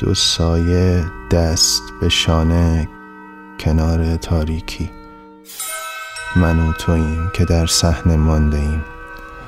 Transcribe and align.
دو 0.00 0.14
سایه 0.14 1.04
دست 1.30 1.82
به 2.00 2.08
شانه 2.08 2.88
کنار 3.60 4.16
تاریکی. 4.16 4.90
من 6.36 6.58
و 6.58 6.72
توییم 6.72 7.30
که 7.34 7.44
در 7.44 7.66
صحنه 7.66 8.16
مانده 8.16 8.58
ایم 8.58 8.84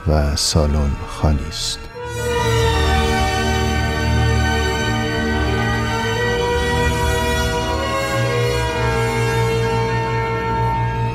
و 0.09 0.37
سالن 0.37 0.91
خالی 1.09 1.45
است. 1.49 1.79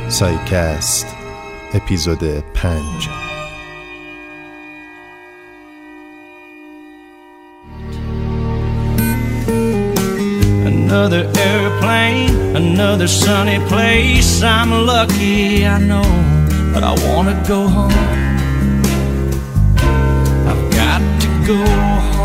سایکست 0.08 1.08
اپیزود 1.74 2.24
پنج. 2.54 3.10
Another 12.88 13.08
sunny 13.08 13.60
place. 13.68 14.42
I'm 14.42 14.72
lucky, 14.72 15.66
I 15.66 15.78
know, 15.78 16.08
but 16.74 16.84
I 16.84 16.94
wanna 17.06 17.36
go 17.46 17.68
home. 17.68 17.92
I've 20.50 20.72
got 20.72 21.02
to 21.22 21.28
go 21.46 21.58
home. 21.66 22.17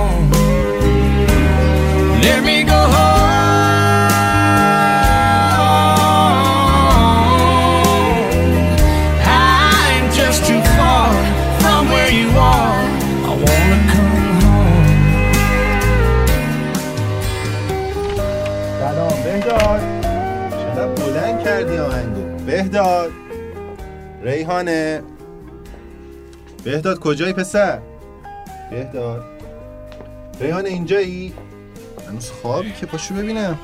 بهداد. 22.63 23.13
ریحانه. 24.23 25.03
بهداد 26.65 26.99
کجایی 26.99 27.33
پسر؟ 27.33 27.79
بهداد. 28.71 29.25
ریحانه 30.41 30.69
اینجایی؟ 30.69 31.35
هنوز 32.09 32.31
خوابی 32.31 32.73
که 32.73 32.87
پاشو 32.87 33.15
ببینم. 33.15 33.59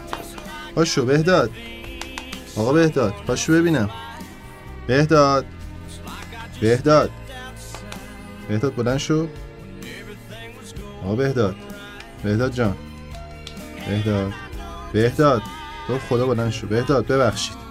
پاشو 0.74 1.04
بهداد. 1.06 1.50
آقا 2.56 2.72
بهداد 2.72 3.14
پاشو 3.26 3.52
ببینم. 3.52 3.90
بهداد. 4.86 5.44
بهداد. 6.60 7.10
بهداد 8.48 8.74
بلند 8.74 8.98
شو. 8.98 9.28
آقا 11.04 11.16
بهداد. 11.16 11.56
بهداد 12.24 12.52
جان. 12.52 12.76
بهداد. 13.88 14.32
بهداد. 14.92 15.42
تو 15.86 15.98
خدا 15.98 16.26
بلند 16.26 16.50
شو. 16.50 16.66
بهداد 16.66 17.06
ببخشید. 17.06 17.67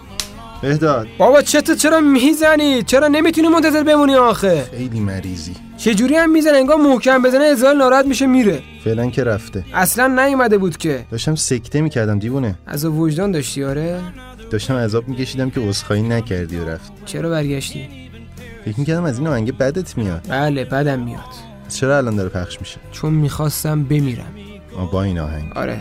بهداد 0.62 1.08
بابا 1.18 1.42
چته 1.42 1.76
چرا 1.76 2.00
می‌زنی؟ 2.00 2.84
چرا 2.84 3.08
نمی‌تونی 3.08 3.48
منتظر 3.48 3.84
بمونی 3.84 4.16
آخه؟ 4.16 4.64
خیلی 4.72 5.00
مریضی. 5.00 5.56
چجوری 5.78 6.16
هم 6.16 6.32
می‌زنه؟ 6.32 6.58
انگار 6.58 6.78
محکم 6.78 7.22
بزنه 7.22 7.44
ازال 7.44 7.78
ناراحت 7.78 8.06
میشه 8.06 8.28
میره. 8.28 8.62
فعلا 8.84 9.10
که 9.10 9.24
رفته. 9.24 9.66
اصلا 9.74 10.26
نیومده 10.26 10.58
بود 10.58 10.78
که. 10.78 11.06
داشتم 11.12 11.36
سکته 11.36 11.82
می‌کردم 11.82 12.20
دیوونه. 12.20 12.56
از 12.68 12.86
وجدان 12.86 13.32
داشتی؟ 13.32 13.64
آره. 13.64 14.00
داشتم 14.52 14.74
عذاب 14.74 15.08
میکشیدم 15.08 15.50
که 15.50 15.62
عذرخواهی 15.62 16.02
نکردی 16.02 16.58
و 16.58 16.70
رفت. 16.70 16.92
چرا 17.06 17.30
برگشتی؟ 17.30 17.88
فکر 18.66 18.80
می‌کردم 18.80 19.04
از 19.04 19.18
این 19.20 19.28
آهنگ 19.28 19.58
بدت 19.58 19.98
میاد. 19.98 20.22
بله 20.30 20.66
بدم 20.66 21.00
میاد. 21.00 21.20
چرا 21.70 21.98
الان 21.98 22.16
داره 22.16 22.30
پخش 22.30 22.60
میشه؟ 22.60 22.78
چون 22.92 23.14
می‌خواستم 23.14 23.84
بمیرم. 23.84 24.34
با 24.92 25.04
این 25.04 25.20
آهنگ. 25.20 25.52
آره. 25.56 25.80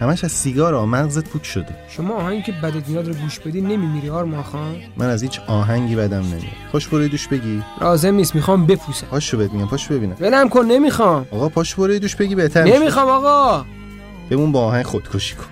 همش 0.00 0.24
از 0.24 0.32
سیگار 0.32 0.74
آه، 0.74 0.84
مغزت 0.86 1.28
پوک 1.28 1.44
شده. 1.44 1.76
شما 1.88 2.14
آهنگ 2.14 2.44
که 2.44 2.52
بدت 2.52 2.88
میاد 2.88 3.08
رو 3.08 3.14
گوش 3.14 3.38
بدی 3.38 3.60
نمیمیری 3.60 4.10
آرمان 4.10 4.42
خان؟ 4.42 4.76
من 4.96 5.06
از 5.06 5.22
هیچ 5.22 5.40
آهنگی 5.46 5.96
بدم 5.96 6.20
نمیاد 6.20 6.42
پاش 6.72 6.88
برو 6.88 7.02
یه 7.02 7.08
دوش 7.08 7.28
بگی. 7.28 7.62
لازم 7.80 8.14
نیست 8.14 8.34
می‌خوام 8.34 8.66
بپوسم. 8.66 9.06
پاشو 9.06 9.36
بهت 9.38 9.52
میگم 9.52 9.66
پاشو 9.66 9.94
ببینم. 9.94 10.16
ولم 10.20 10.48
کن 10.48 10.64
نمی‌خوام. 10.64 11.26
آقا 11.30 11.48
پاش 11.48 11.74
برو 11.74 11.92
یه 11.92 11.98
دوش 11.98 12.16
بگی 12.16 12.34
بهتر. 12.34 12.64
نمی‌خوام 12.64 13.08
آقا. 13.08 13.64
بمون 14.30 14.52
با 14.52 14.60
آهنگ 14.64 14.84
خودکشی 14.84 15.34
کن. 15.36 15.44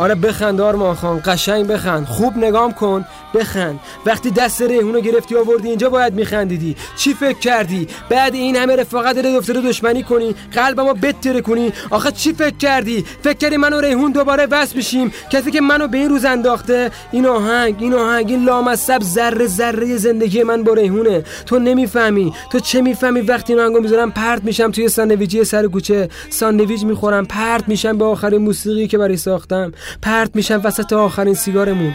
آره 0.00 0.14
بخند 0.14 0.60
آرمان 0.60 0.94
خان 0.94 1.22
قشنگ 1.24 1.66
بخند 1.66 2.06
خوب 2.06 2.36
نگام 2.36 2.72
کن 2.72 3.04
بخند. 3.34 3.80
وقتی 4.06 4.30
دست 4.30 4.62
ریحونو 4.62 5.00
گرفتی 5.00 5.36
آوردی 5.36 5.68
اینجا 5.68 5.90
باید 5.90 6.14
میخندیدی. 6.14 6.76
چی 6.96 7.14
فکر 7.14 7.38
کردی؟ 7.38 7.88
بعد 8.10 8.34
این 8.34 8.56
همه 8.56 8.76
رفاقت 8.76 9.16
دل 9.16 9.36
افتاده 9.36 9.60
دشمنی 9.60 10.02
کنی 10.02 10.34
قلبمو 10.52 10.94
بتره 10.94 11.40
کنی. 11.40 11.72
آخه 11.90 12.12
چی 12.12 12.32
فکر 12.32 12.56
کردی؟ 12.56 13.04
فکر 13.22 13.32
کردی 13.32 13.56
من 13.56 13.72
و 13.72 13.80
ریحون 13.80 14.12
دوباره 14.12 14.46
وصل 14.46 14.76
میشیم. 14.76 15.12
کسی 15.30 15.50
که 15.50 15.60
منو 15.60 15.88
به 15.88 15.98
این 15.98 16.08
روز 16.08 16.24
انداخته 16.24 16.90
این 17.12 17.26
آهنگ 17.26 17.76
این 17.78 17.94
آهنگ 17.94 18.30
این 18.30 18.44
لامصب 18.44 19.02
ذره 19.02 19.46
ذره 19.46 19.96
زندگی 19.96 20.42
من 20.42 20.62
با 20.62 20.72
ریحونه. 20.74 21.24
تو 21.46 21.58
نمی‌فهمی 21.58 22.32
تو 22.52 22.60
چه 22.60 22.80
می‌فهمی؟ 22.80 23.20
وقتی 23.20 23.52
این 23.52 23.62
آهنگو 23.62 23.80
می‌ذارم 23.80 24.10
پرت 24.10 24.44
میشم 24.44 24.70
توی 24.70 24.88
ساندویچی 24.88 25.44
سر 25.44 25.66
کوچه. 25.66 26.08
ساندویچ 26.30 26.84
می‌خورم 26.84 27.26
پرت 27.26 27.68
میشم 27.68 27.98
به 27.98 28.04
آخرین 28.04 28.42
موسیقی 28.42 28.86
که 28.86 28.98
برای 28.98 29.16
ساختم. 29.16 29.72
پرت 30.02 30.36
میشم 30.36 30.60
وسط 30.64 30.92
آخرین 30.92 31.34
سیگارمون. 31.34 31.92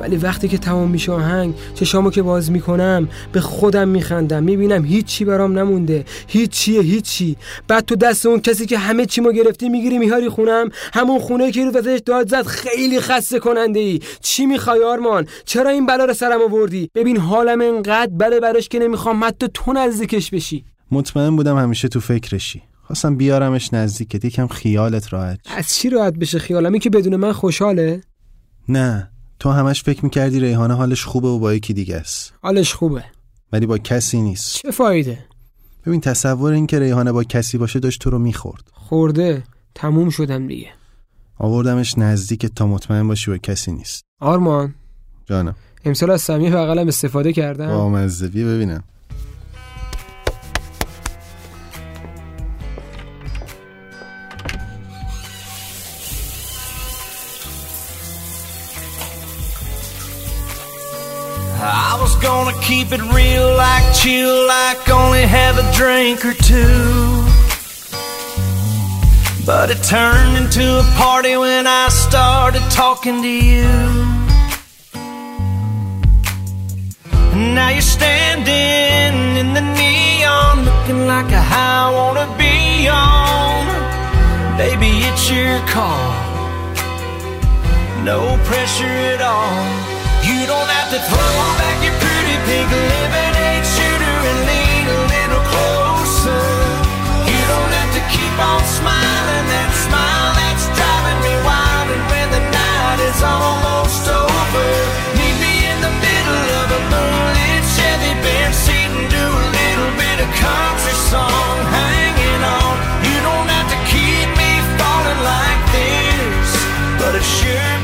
ولی 0.00 0.16
وقتی 0.16 0.48
که 0.48 0.58
تمام 0.58 0.90
میشه 0.90 1.12
آهنگ 1.12 1.54
چشامو 1.74 2.10
که 2.10 2.22
باز 2.22 2.50
می‌کنم 2.50 3.08
به 3.32 3.40
خودم 3.40 3.88
میخندم. 3.88 4.42
می‌بینم 4.42 4.84
هیچی 4.84 5.24
برام 5.24 5.58
نمونده. 5.58 6.04
هیچیه 6.26 6.80
هیچی. 6.80 7.36
بعد 7.68 7.84
تو 7.84 7.96
دست 7.96 8.26
اون 8.26 8.40
کسی 8.40 8.66
که 8.66 8.78
همه 8.78 9.06
چیمو 9.06 9.32
گرفتی 9.32 9.68
می‌گیری 9.68 9.98
میهاری 9.98 10.28
خونم. 10.28 10.68
همون 10.94 11.18
خونه 11.18 11.52
که 11.52 11.64
رو 11.64 11.76
ازش 11.76 12.00
داد 12.06 12.28
زد 12.28 12.46
خیلی 12.46 13.00
خسته 13.00 13.38
کننده 13.38 13.80
ای 13.80 14.00
چی 14.20 14.46
می‌خوای 14.46 14.84
آرمان؟ 14.84 15.26
چرا 15.44 15.70
این 15.70 15.86
بلا 15.86 16.04
رو 16.04 16.14
سرم 16.14 16.42
آوردی؟ 16.42 16.90
ببین 16.94 17.16
حالم 17.16 17.60
انقدر 17.60 18.10
بله 18.12 18.40
براش 18.40 18.68
که 18.68 18.78
نمی‌خوام 18.78 19.24
حتی 19.24 19.46
تو 19.54 19.72
نزدیکش 19.72 20.30
بشی. 20.30 20.64
مطمئن 20.90 21.36
بودم 21.36 21.58
همیشه 21.58 21.88
تو 21.88 22.00
فکرشی. 22.00 22.62
خواستم 22.86 23.16
بیارمش 23.16 23.74
نزدیکت 23.74 24.24
یکم 24.24 24.46
خیالت 24.46 25.12
راحت. 25.12 25.40
از 25.56 25.74
چی 25.74 25.90
راحت 25.90 26.14
بشه 26.14 26.38
خیالمی 26.38 26.78
که 26.78 26.90
بدون 26.90 27.16
من 27.16 27.32
خوشحاله؟ 27.32 28.00
نه 28.68 29.10
تو 29.38 29.50
همش 29.50 29.82
فکر 29.82 30.04
می‌کردی 30.04 30.40
ریحانه 30.40 30.74
حالش 30.74 31.04
خوبه 31.04 31.28
و 31.28 31.38
با 31.38 31.54
یکی 31.54 31.74
دیگه 31.74 31.96
است. 31.96 32.34
حالش 32.42 32.74
خوبه. 32.74 33.04
ولی 33.52 33.66
با 33.66 33.78
کسی 33.78 34.20
نیست. 34.20 34.54
چه 34.54 34.70
فایده؟ 34.70 35.18
ببین 35.86 36.00
تصور 36.00 36.52
این 36.52 36.66
که 36.66 36.78
ریحانه 36.78 37.12
با 37.12 37.24
کسی 37.24 37.58
باشه 37.58 37.78
داشت 37.78 38.00
تو 38.00 38.10
رو 38.10 38.18
می‌خورد. 38.18 38.62
خورده. 38.72 39.42
تموم 39.74 40.10
شدم 40.10 40.46
دیگه. 40.46 40.68
آوردمش 41.38 41.98
نزدیک 41.98 42.46
تا 42.46 42.66
مطمئن 42.66 43.08
باشی 43.08 43.30
با 43.30 43.38
کسی 43.38 43.72
نیست. 43.72 44.04
آرمان. 44.20 44.74
جانم. 45.24 45.54
امسال 45.84 46.10
از 46.10 46.22
سمیه 46.22 46.50
بغلم 46.50 46.88
استفاده 46.88 47.32
کردم. 47.32 47.68
با 47.68 47.88
مزدوی 47.88 48.44
ببینم. 48.44 48.84
I 61.68 61.98
was 62.00 62.14
gonna 62.16 62.56
keep 62.60 62.92
it 62.92 63.02
real, 63.12 63.56
like 63.56 63.92
chill, 63.92 64.46
like 64.46 64.88
only 64.88 65.22
have 65.22 65.58
a 65.58 65.66
drink 65.74 66.24
or 66.24 66.32
two. 66.32 67.26
But 69.44 69.70
it 69.70 69.82
turned 69.82 70.36
into 70.36 70.78
a 70.78 70.84
party 70.96 71.36
when 71.36 71.66
I 71.66 71.88
started 71.88 72.62
talking 72.70 73.20
to 73.20 73.28
you. 73.28 73.66
And 77.34 77.54
now 77.54 77.70
you're 77.70 77.80
standing 77.80 79.36
in 79.36 79.54
the 79.54 79.60
neon, 79.60 80.64
looking 80.64 81.06
like 81.06 81.32
a 81.32 81.42
high 81.42 81.88
I 81.88 81.92
wanna 81.92 82.26
be 82.38 82.88
on. 82.88 83.66
Baby, 84.56 85.02
it's 85.08 85.28
your 85.30 85.58
call. 85.66 86.14
No 88.04 88.38
pressure 88.44 88.84
at 88.84 89.20
all. 89.20 89.85
You 90.26 90.42
don't 90.42 90.66
have 90.66 90.90
to 90.90 90.98
throw 91.06 91.38
back 91.54 91.78
your 91.86 91.94
pretty 92.02 92.34
pink 92.50 92.66
lemonade 92.66 93.62
shooter 93.62 94.16
and 94.26 94.38
lean 94.42 94.84
a 94.90 94.98
little 95.06 95.44
closer. 95.54 96.42
You 97.30 97.42
don't 97.46 97.72
have 97.78 97.92
to 97.94 98.02
keep 98.10 98.34
on 98.34 98.58
smiling 98.66 99.46
that 99.54 99.70
smile 99.86 100.30
that's 100.34 100.66
driving 100.74 101.20
me 101.22 101.30
wild. 101.46 101.94
And 101.94 102.04
when 102.10 102.28
the 102.34 102.42
night 102.42 102.98
is 103.06 103.22
almost 103.22 104.02
over, 104.10 104.66
meet 105.14 105.36
me 105.38 105.54
in 105.70 105.78
the 105.78 105.94
middle 105.94 106.46
of 106.58 106.66
a 106.74 106.80
moonlit 106.90 107.62
Chevy 107.78 108.18
Benz 108.18 108.58
seat 108.66 108.90
and 108.98 109.06
do 109.06 109.26
a 109.30 109.46
little 109.54 109.92
bit 109.94 110.26
of 110.26 110.28
country 110.42 110.96
song 111.06 111.54
hanging 111.70 112.42
on. 112.42 112.74
You 113.06 113.14
don't 113.22 113.46
have 113.46 113.70
to 113.70 113.78
keep 113.86 114.26
me 114.34 114.50
falling 114.74 115.22
like 115.22 115.62
this, 115.70 116.50
but 116.98 117.14
it 117.14 117.22
sure 117.22 117.75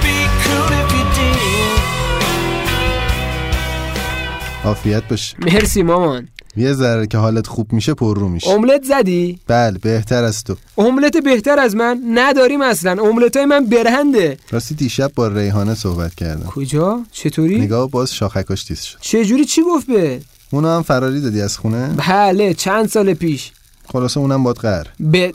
عافیت 4.65 5.03
باشه 5.09 5.37
مرسی 5.41 5.83
مامان. 5.83 6.29
یه 6.57 6.73
ذره 6.73 7.07
که 7.07 7.19
حالت 7.19 7.47
خوب 7.47 7.73
میشه 7.73 7.95
پر 7.95 8.19
رو 8.19 8.29
میشه. 8.29 8.51
املت 8.51 8.85
زدی؟ 8.85 9.39
بله 9.47 9.79
بهتر 9.79 10.25
از 10.25 10.45
تو. 10.45 10.57
املت 10.79 11.17
بهتر 11.17 11.59
از 11.59 11.77
من 11.77 12.03
نداریم 12.15 12.63
اصلا. 12.63 13.03
املت 13.03 13.37
های 13.37 13.47
من 13.47 13.67
برهنده. 13.67 14.37
راستی 14.51 14.75
دیشب 14.75 15.13
با 15.15 15.29
ریحانه 15.29 15.75
صحبت 15.75 16.15
کردم. 16.15 16.47
کجا؟ 16.47 17.01
چطوری؟ 17.13 17.61
نگاه 17.61 17.91
باز 17.91 18.15
شاخکاش 18.15 18.65
تیز 18.65 18.81
شد. 18.83 18.99
چه 19.01 19.25
جوری 19.25 19.45
چی 19.45 19.63
گفت 19.63 19.87
به؟ 19.87 20.21
اونو 20.51 20.69
هم 20.69 20.83
فراری 20.83 21.21
دادی 21.21 21.41
از 21.41 21.59
خونه؟ 21.59 21.89
بله 22.09 22.55
چند 22.55 22.89
سال 22.89 23.15
پیش. 23.15 23.53
خلاصه 23.93 24.21
اونم 24.21 24.43
باد 24.43 24.57
قهر. 24.57 24.87
به 25.01 25.35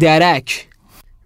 درک. 0.00 0.66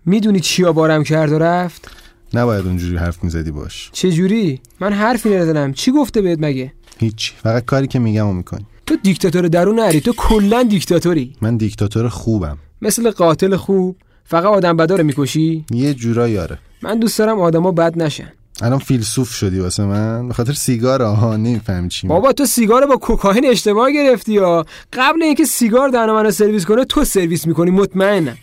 می‌دونی 0.06 0.40
چیا 0.40 0.72
بارم 0.72 1.04
کرد 1.04 1.32
و 1.32 1.38
رفت؟ 1.38 1.90
نباید 2.34 2.66
اونجوری 2.66 2.96
حرف 2.96 3.24
می‌زدی 3.24 3.50
باش. 3.50 3.90
چه 3.92 4.12
جوری 4.12 4.60
من 4.80 4.92
حرفی 4.92 5.28
نزدم 5.28 5.72
چی 5.72 5.92
گفته 5.92 6.22
بهت 6.22 6.38
مگه؟ 6.40 6.72
هیچ. 7.02 7.32
فقط 7.42 7.64
کاری 7.64 7.86
که 7.86 7.98
میگم 7.98 8.26
و 8.26 8.32
می‌کنی. 8.32 8.66
تو 8.86 8.96
دیکتاتور 9.02 9.48
درون 9.48 9.78
نری. 9.80 10.00
تو 10.00 10.12
کلا 10.12 10.62
دیکتاتوری. 10.62 11.36
من 11.40 11.56
دیکتاتور 11.56 12.08
خوبم. 12.08 12.58
مثل 12.82 13.10
قاتل 13.10 13.56
خوب. 13.56 13.96
فقط 14.24 14.44
آدم 14.44 14.76
بدا 14.76 14.96
رو 14.96 15.04
می‌کشی؟ 15.04 15.64
یه 15.70 15.94
جورایی 15.94 16.38
آره. 16.38 16.58
من 16.82 16.98
دوست 16.98 17.18
دارم 17.18 17.40
آدما 17.40 17.72
بد 17.72 18.02
نشن. 18.02 18.32
الان 18.62 18.78
فیلسوف 18.78 19.30
شدی 19.30 19.58
واسه 19.58 19.84
من. 19.84 20.28
به 20.28 20.34
خاطر 20.34 20.52
سیگار 20.52 21.02
آها 21.02 21.36
نمی‌فهمی 21.36 21.88
چی. 21.88 22.06
بابا 22.06 22.32
تو 22.32 22.46
سیگار 22.46 22.86
با 22.86 22.96
کوکائین 22.96 23.46
اشتباه 23.46 23.92
گرفتی 23.92 24.32
یا 24.32 24.66
قبل 24.92 25.22
اینکه 25.22 25.44
سیگار 25.44 25.88
دهن 25.88 26.10
منو 26.10 26.30
سرویس 26.30 26.64
کنه 26.64 26.84
تو 26.84 27.04
سرویس 27.04 27.46
می‌کنی. 27.46 27.70
مطمئنم. 27.70 28.36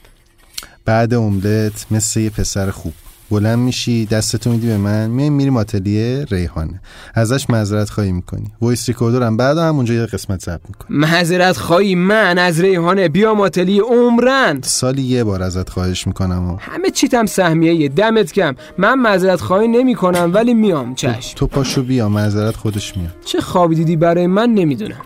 بعد 0.85 1.13
املت 1.13 1.85
مثل 1.91 2.19
یه 2.19 2.29
پسر 2.29 2.71
خوب. 2.71 2.93
بلند 3.31 3.59
میشی 3.59 4.05
دستتو 4.05 4.51
میدی 4.51 4.67
به 4.67 4.77
من 4.77 5.09
میایم 5.09 5.33
میریم 5.33 5.57
آتلیه 5.57 6.25
ریحانه. 6.31 6.81
ازش 7.13 7.49
معذرت 7.49 7.89
خواهی 7.89 8.11
می‌کنی. 8.11 8.51
voice 8.61 8.87
recorder 8.87 9.32
م 9.32 9.37
بعد 9.37 9.57
هم 9.57 9.75
اونجا 9.75 9.93
یه 9.93 10.05
قسمت 10.05 10.41
ضبط 10.41 10.61
می‌کنی. 10.67 10.97
معذرت 10.97 11.57
خواهی 11.57 11.95
من 11.95 12.37
از 12.37 12.59
ریحانه. 12.59 13.09
بیام 13.09 13.41
آتلی 13.41 13.79
عمرن. 13.79 14.61
سالی 14.61 15.01
یه 15.01 15.23
بار 15.23 15.43
ازت 15.43 15.69
خواهش 15.69 16.07
می‌کنم 16.07 16.49
و 16.49 16.57
همه 16.59 16.89
چیتم 16.89 17.25
سهمیه 17.25 17.75
یه 17.75 17.89
دمت 17.89 18.31
کم 18.31 18.55
من 18.77 18.99
معذرت 18.99 19.41
خواهی 19.41 19.67
نمی 19.67 19.95
کنم 19.95 20.31
ولی 20.33 20.53
میام 20.53 20.95
چشم. 20.95 21.35
تو 21.35 21.47
پاشو 21.47 21.83
بیا 21.83 22.09
معذرت 22.09 22.55
خودش 22.55 22.97
میاد. 22.97 23.13
چه 23.25 23.41
خوابی 23.41 23.75
دیدی 23.75 23.95
برای 23.95 24.27
من؟ 24.27 24.49
نمی‌دونم. 24.49 25.01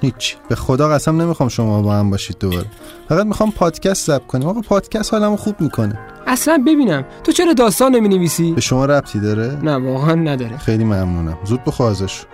هیچ. 0.00 0.36
به 0.48 0.54
خدا 0.54 0.88
قسم 0.88 1.22
نمی‌خوام 1.22 1.48
شما 1.48 1.82
با 1.82 1.94
هم 1.94 2.10
باشید 2.10 2.36
دوباره. 2.40 2.66
فقط 3.08 3.26
می‌خوام 3.26 3.52
پادکست 3.52 4.06
ضبط 4.06 4.26
کنیم. 4.26 4.48
آقا 4.48 4.60
پادکست 4.60 5.14
حالمو 5.14 5.36
خوب 5.36 5.60
می‌کنه. 5.60 5.98
اصلا 6.26 6.62
ببینم. 6.66 7.04
تو 7.24 7.32
چرا 7.32 7.52
داستان 7.52 7.94
نمی 7.94 8.08
نویسی؟ 8.08 8.52
به 8.52 8.60
شما 8.60 8.84
ربطی 8.84 9.20
داره؟ 9.20 9.58
نه 9.62 9.92
واقعا 9.92 10.14
نداره. 10.14 10.58
خیلی 10.58 10.84
ممنونم. 10.84 11.38
زود 11.44 11.64
بخوا 11.64 11.90
ازش. 11.90 12.24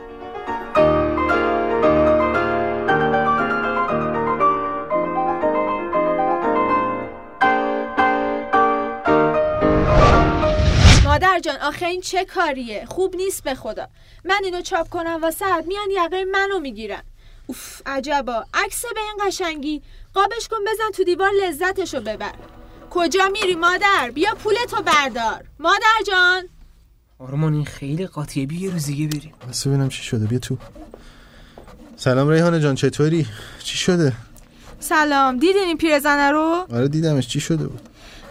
مادر 11.05 11.41
جان 11.43 11.57
آخه 11.63 11.87
این 11.87 12.01
چه 12.01 12.25
کاریه؟ 12.25 12.85
خوب 12.89 13.17
نیست 13.17 13.45
به 13.45 13.55
خدا. 13.55 13.87
من 14.25 14.41
اینو 14.45 14.61
چاپ 14.61 14.89
کنم 14.89 15.19
واسه 15.23 15.47
میان 15.67 16.05
یقه 16.05 16.25
منو 16.33 16.61
می‌گیرن. 16.61 17.03
اوف 17.47 17.83
عجبا. 17.87 18.45
عکس 18.55 18.83
به 18.83 19.01
این 19.01 19.29
قشنگی. 19.29 19.83
قابش 20.15 20.49
کن 20.51 20.57
بزن 20.67 20.91
تو 20.95 21.05
دیوار 21.05 21.31
لذتشو 21.45 22.01
ببر. 22.01 22.33
کجا 22.91 23.29
میری 23.29 23.55
مادر؟ 23.55 24.11
بیا 24.15 24.35
پولتو 24.35 24.83
بردار. 24.83 25.45
مادر 25.59 25.99
جان. 26.07 26.49
آرمان 27.19 27.55
این 27.55 27.65
خیلی 27.65 28.07
قاطیه. 28.07 28.47
بیا 28.47 28.61
یه 28.61 28.71
روز 28.71 28.87
دیگه 28.87 29.07
بریم. 29.07 29.33
بس 29.51 29.67
ببینم 29.67 29.89
چی 29.89 30.03
شده. 30.03 30.27
بیا 30.27 30.39
تو. 30.39 30.57
سلام 31.97 32.29
ریحانه 32.29 32.61
جان 32.61 32.75
چطوری؟ 32.75 33.27
چی 33.59 33.77
شده؟ 33.79 34.13
سلام. 34.81 35.39
دیدین 35.39 35.63
این 35.63 35.77
پیرزنه 35.77 36.31
رو؟ 36.31 36.67
آره 36.73 36.89
دیدمش. 36.89 37.29
چی 37.29 37.41
شده 37.41 37.67
بود؟ 37.67 37.89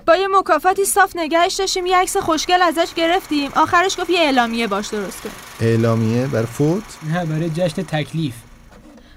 با 0.07 0.15
یه 0.15 0.27
مکافاتی 0.27 0.85
صاف 0.85 1.15
نگهش 1.15 1.53
داشتیم. 1.53 1.85
یه 1.85 1.97
عکس 1.97 2.17
خوشگل 2.17 2.61
ازش 2.61 2.93
گرفتیم. 2.95 3.51
آخرش 3.55 3.99
گفت 3.99 4.09
یه 4.09 4.19
اعلامیه 4.19 4.67
باش 4.67 4.87
درست 4.87 5.21
کن 5.21 5.29
اعلامیه؟ 5.59 6.27
بر 6.27 6.45
فوت؟ 6.45 6.83
نه 7.13 7.25
برای 7.25 7.49
جشن 7.49 7.83
تکلیف. 7.83 8.33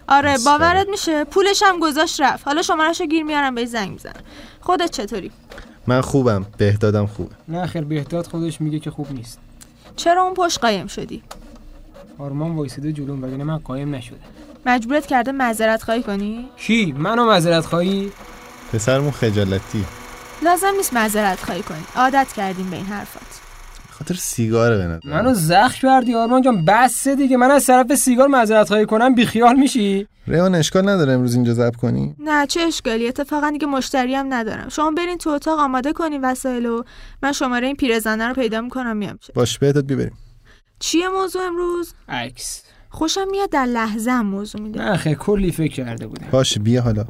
آره. 0.08 0.36
باورت 0.44 0.88
میشه. 0.88 1.24
پولش 1.24 1.62
هم 1.62 1.80
گذاشت 1.80 2.20
رفت. 2.20 2.46
حالا 2.46 2.62
شمارهشو 2.62 3.06
گیر 3.06 3.22
میارم 3.22 3.54
بهش 3.54 3.68
زنگ 3.68 3.90
می‌زنم. 3.90 4.22
خودت 4.60 4.90
چطوری؟ 4.90 5.30
من 5.86 6.00
خوبم. 6.00 6.46
بهدادم 6.58 7.06
خوبه. 7.06 7.34
نه 7.48 7.66
خیر 7.66 7.84
بهداد 7.84 8.26
خودش 8.26 8.60
میگه 8.60 8.78
که 8.78 8.90
خوب 8.90 9.12
نیست. 9.12 9.38
چرا 9.96 10.22
اون 10.22 10.34
پشت 10.34 10.58
قایم 10.60 10.86
شدی؟ 10.86 11.22
آرمان 12.18 12.56
وایسیده 12.56 12.92
جلوم 12.92 13.24
وگرنه 13.24 13.44
من 13.44 13.58
قایم 13.58 13.94
نشده 13.94 14.16
مجبورت 14.66 15.06
کرده 15.06 15.32
معذرت 15.32 15.82
خواهی 15.82 16.02
کنی؟ 16.02 16.48
کی؟ 16.56 16.92
منو 16.98 17.24
معذرت 17.24 17.66
خواهی؟ 17.66 18.12
پسرمون 18.72 19.10
خجالتی. 19.10 19.84
لازم 20.42 20.72
نیست 20.76 20.94
معذرت 20.94 21.40
خواهی 21.44 21.62
کنی. 21.62 21.84
عادت 21.96 22.32
کردیم 22.36 22.70
به 22.70 22.76
این 22.76 22.86
حرفات 22.86 23.22
به 23.22 23.23
خاطر 24.04 24.14
سیگاره 24.20 24.76
به 24.76 24.84
نظر. 24.84 25.08
منو 25.08 25.34
زخم 25.34 25.78
کردی 25.88 26.14
آرمان 26.14 26.42
جان. 26.42 26.64
بس 26.64 27.08
دیگه. 27.08 27.36
من 27.36 27.50
از 27.50 27.66
طرف 27.66 27.94
سیگار 27.94 28.28
معذرت 28.28 28.68
خواهی 28.68 28.86
کنم. 28.86 29.14
بیخیال 29.14 29.56
میشی؟ 29.56 30.06
ریحانه 30.26 30.58
اشکال 30.58 30.88
نداره 30.88 31.12
امروز 31.12 31.34
اینجا 31.34 31.54
ضبط 31.54 31.76
کنی؟ 31.76 32.14
نه 32.18 32.46
چه 32.46 32.60
اشکالی؟ 32.60 33.08
اتفاقا 33.08 33.50
دیگه 33.50 33.66
مشتری 33.66 34.14
هم 34.14 34.34
ندارم. 34.34 34.68
شما 34.68 34.90
برین 34.90 35.18
تو 35.18 35.30
اتاق 35.30 35.58
آماده 35.58 35.92
کنین 35.92 36.24
وسایلو 36.24 36.82
من 37.22 37.32
شماره 37.32 37.66
این 37.66 37.76
پیرزنه 37.76 38.28
رو 38.28 38.34
پیدا 38.34 38.60
می‌کنم 38.60 38.96
میام. 38.96 39.18
چه 39.20 39.32
باش 39.32 39.58
بهداد 39.58 39.86
بیا 39.86 39.96
بریم 39.96 40.18
چیه 40.78 41.08
موضوع 41.08 41.42
امروز؟ 41.42 41.94
عکس. 42.08 42.62
خوشم 42.90 43.28
میاد 43.30 43.50
در 43.50 43.64
لحظه 43.66 44.10
هم 44.10 44.26
موضوع 44.26 44.60
میده. 44.60 44.82
نه 44.82 45.14
کلی 45.14 45.52
فکر 45.52 45.72
کرده 45.72 46.06
بودم. 46.06 46.26
باش 46.30 46.58
بیا 46.58 46.82
حالا. 46.82 47.04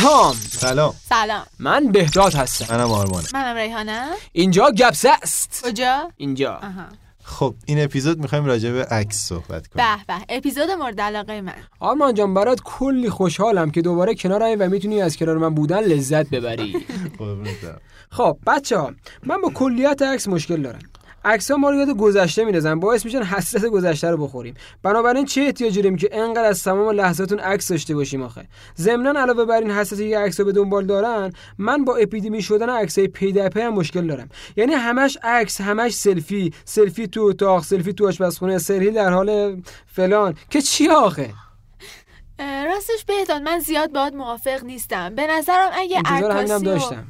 سلام 0.00 0.34
سلام. 0.50 0.94
سلام. 1.08 1.46
من 1.58 1.92
بهداد 1.92 2.34
هستم. 2.34 2.76
منم 2.76 2.90
آرمانه 2.90 3.26
منم 3.34 3.56
ریحانه. 3.56 4.06
اینجا 4.32 4.70
گپسه 4.70 5.10
است. 5.22 5.64
کجا؟ 5.64 6.10
اینجا. 6.16 6.52
آها. 6.52 6.84
خب 7.24 7.54
این 7.66 7.84
اپیزود 7.84 8.18
می‌خوایم 8.18 8.44
راجع 8.44 8.70
به 8.72 8.84
عکس 8.84 9.16
صحبت 9.16 9.66
کنیم. 9.66 9.86
به 10.06 10.14
به. 10.14 10.36
اپیزود 10.36 10.70
مورد 10.70 11.00
علاقه 11.00 11.40
من. 11.40 11.54
آرمان 11.80 12.14
جان 12.14 12.34
برات 12.34 12.60
کلی 12.64 13.10
خوشحالم 13.10 13.70
که 13.70 13.82
دوباره 13.82 14.14
کنارم 14.14 14.56
و 14.58 14.68
می‌تونی 14.68 15.02
از 15.02 15.16
کنار 15.16 15.38
من 15.38 15.54
بودن 15.54 15.80
لذت 15.80 16.30
ببری. 16.30 16.76
خب 18.16 18.38
بچه 18.46 18.78
ها 18.78 18.92
من 19.26 19.40
با 19.40 19.50
کلیت 19.50 20.02
عکس 20.02 20.28
مشکل 20.28 20.62
دارم. 20.62 20.82
عکس 21.24 21.50
ها 21.50 21.56
ما 21.56 21.70
رو 21.70 21.76
یاد 21.76 21.90
گذشته 21.90 22.44
میندازن. 22.44 22.80
باعث 22.80 23.04
میشن 23.04 23.22
حسرت 23.22 23.66
گذشته 23.66 24.10
رو 24.10 24.16
بخوریم. 24.16 24.54
بنابراین 24.82 25.24
چه 25.24 25.40
احتیاجی 25.40 25.82
داریم 25.82 25.96
که 25.96 26.08
انقدر 26.12 26.44
از 26.44 26.62
تمام 26.62 26.90
لحظاتون 26.90 27.38
عکس 27.38 27.68
داشته 27.68 27.94
باشیم 27.94 28.22
آخه؟ 28.22 28.48
ضمنا 28.78 29.20
علاوه 29.20 29.44
بر 29.44 29.60
این 29.60 29.70
حسرتی 29.70 30.10
که 30.10 30.18
عکس 30.18 30.40
به 30.40 30.52
دنبال 30.52 30.86
دارن 30.86 31.32
من 31.58 31.84
با 31.84 31.96
اپیدمی 31.96 32.42
شدن 32.42 32.70
عکس 32.70 32.98
های 32.98 33.08
پی 33.08 33.32
در 33.32 33.48
پی 33.48 33.60
هم 33.60 33.74
مشکل 33.74 34.06
دارم. 34.06 34.28
یعنی 34.56 34.72
همش 34.72 35.18
عکس 35.22 35.60
همش 35.60 35.94
سلفی 35.94 36.52
سلفی 36.64 37.06
تو 37.06 37.20
اتاق 37.20 37.64
سلفی 37.64 37.92
تو 37.92 38.08
آشپزخونه 38.08 38.58
سلفی 38.58 38.90
در 38.90 39.10
حال 39.10 39.62
فلان. 39.86 40.34
که 40.50 40.62
چی 40.62 40.88
آخه؟ 40.88 41.30
راستش 42.44 43.04
بهداد 43.06 43.42
من 43.42 43.58
زیاد 43.58 43.92
باهات 43.92 44.12
موافق 44.14 44.64
نیستم. 44.64 45.14
به 45.14 45.26
نظرم 45.26 45.70
اگه 45.72 46.02
عکاسی 46.04 46.54
و- 46.54 46.58
داشتم. 46.58 47.06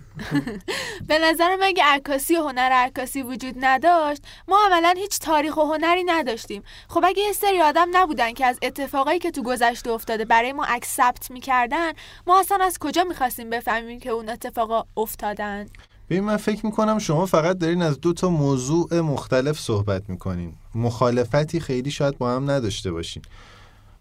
به 1.08 1.18
نظرم 1.18 1.58
اگه 1.62 1.84
عکاسی 1.84 2.36
و 2.36 2.42
هنر 2.42 2.70
عکاسی 2.72 3.22
وجود 3.22 3.54
نداشت 3.60 4.22
ما 4.48 4.58
عملا 4.66 4.94
هیچ 4.96 5.18
تاریخ 5.18 5.56
و 5.56 5.60
هنری 5.60 6.04
نداشتیم. 6.04 6.62
خب 6.88 7.04
اگه 7.04 7.22
یه 7.22 7.32
سری 7.32 7.60
آدم 7.62 7.88
نبودن 7.92 8.32
که 8.32 8.46
از 8.46 8.58
اتفاقایی 8.62 9.18
که 9.18 9.30
تو 9.30 9.42
گذشته 9.42 9.90
افتاده 9.90 10.24
برای 10.24 10.52
ما 10.52 10.64
عکس 10.64 10.96
ثبت 10.96 11.30
می‌کردن 11.30 11.92
ما 12.26 12.40
اصلا 12.40 12.58
از 12.64 12.78
کجا 12.78 13.04
می‌خواستیم 13.04 13.50
بفهمیم 13.50 14.00
که 14.00 14.10
اون 14.10 14.28
اتفاقا 14.28 14.84
افتادن؟ 14.96 15.66
ببین 16.10 16.24
من 16.24 16.36
فکر 16.36 16.66
می‌کنم 16.66 16.98
شما 16.98 17.26
فقط 17.26 17.58
دارین 17.58 17.82
از 17.82 18.00
دو 18.00 18.12
تا 18.12 18.28
موضوع 18.28 19.00
مختلف 19.00 19.58
صحبت 19.58 20.02
می‌کنین. 20.08 20.54
مخالفتی 20.74 21.60
خیلی 21.60 21.90
شاید 21.90 22.18
با 22.18 22.30
هم 22.30 22.50
نداشته 22.50 22.92
باشین. 22.92 23.22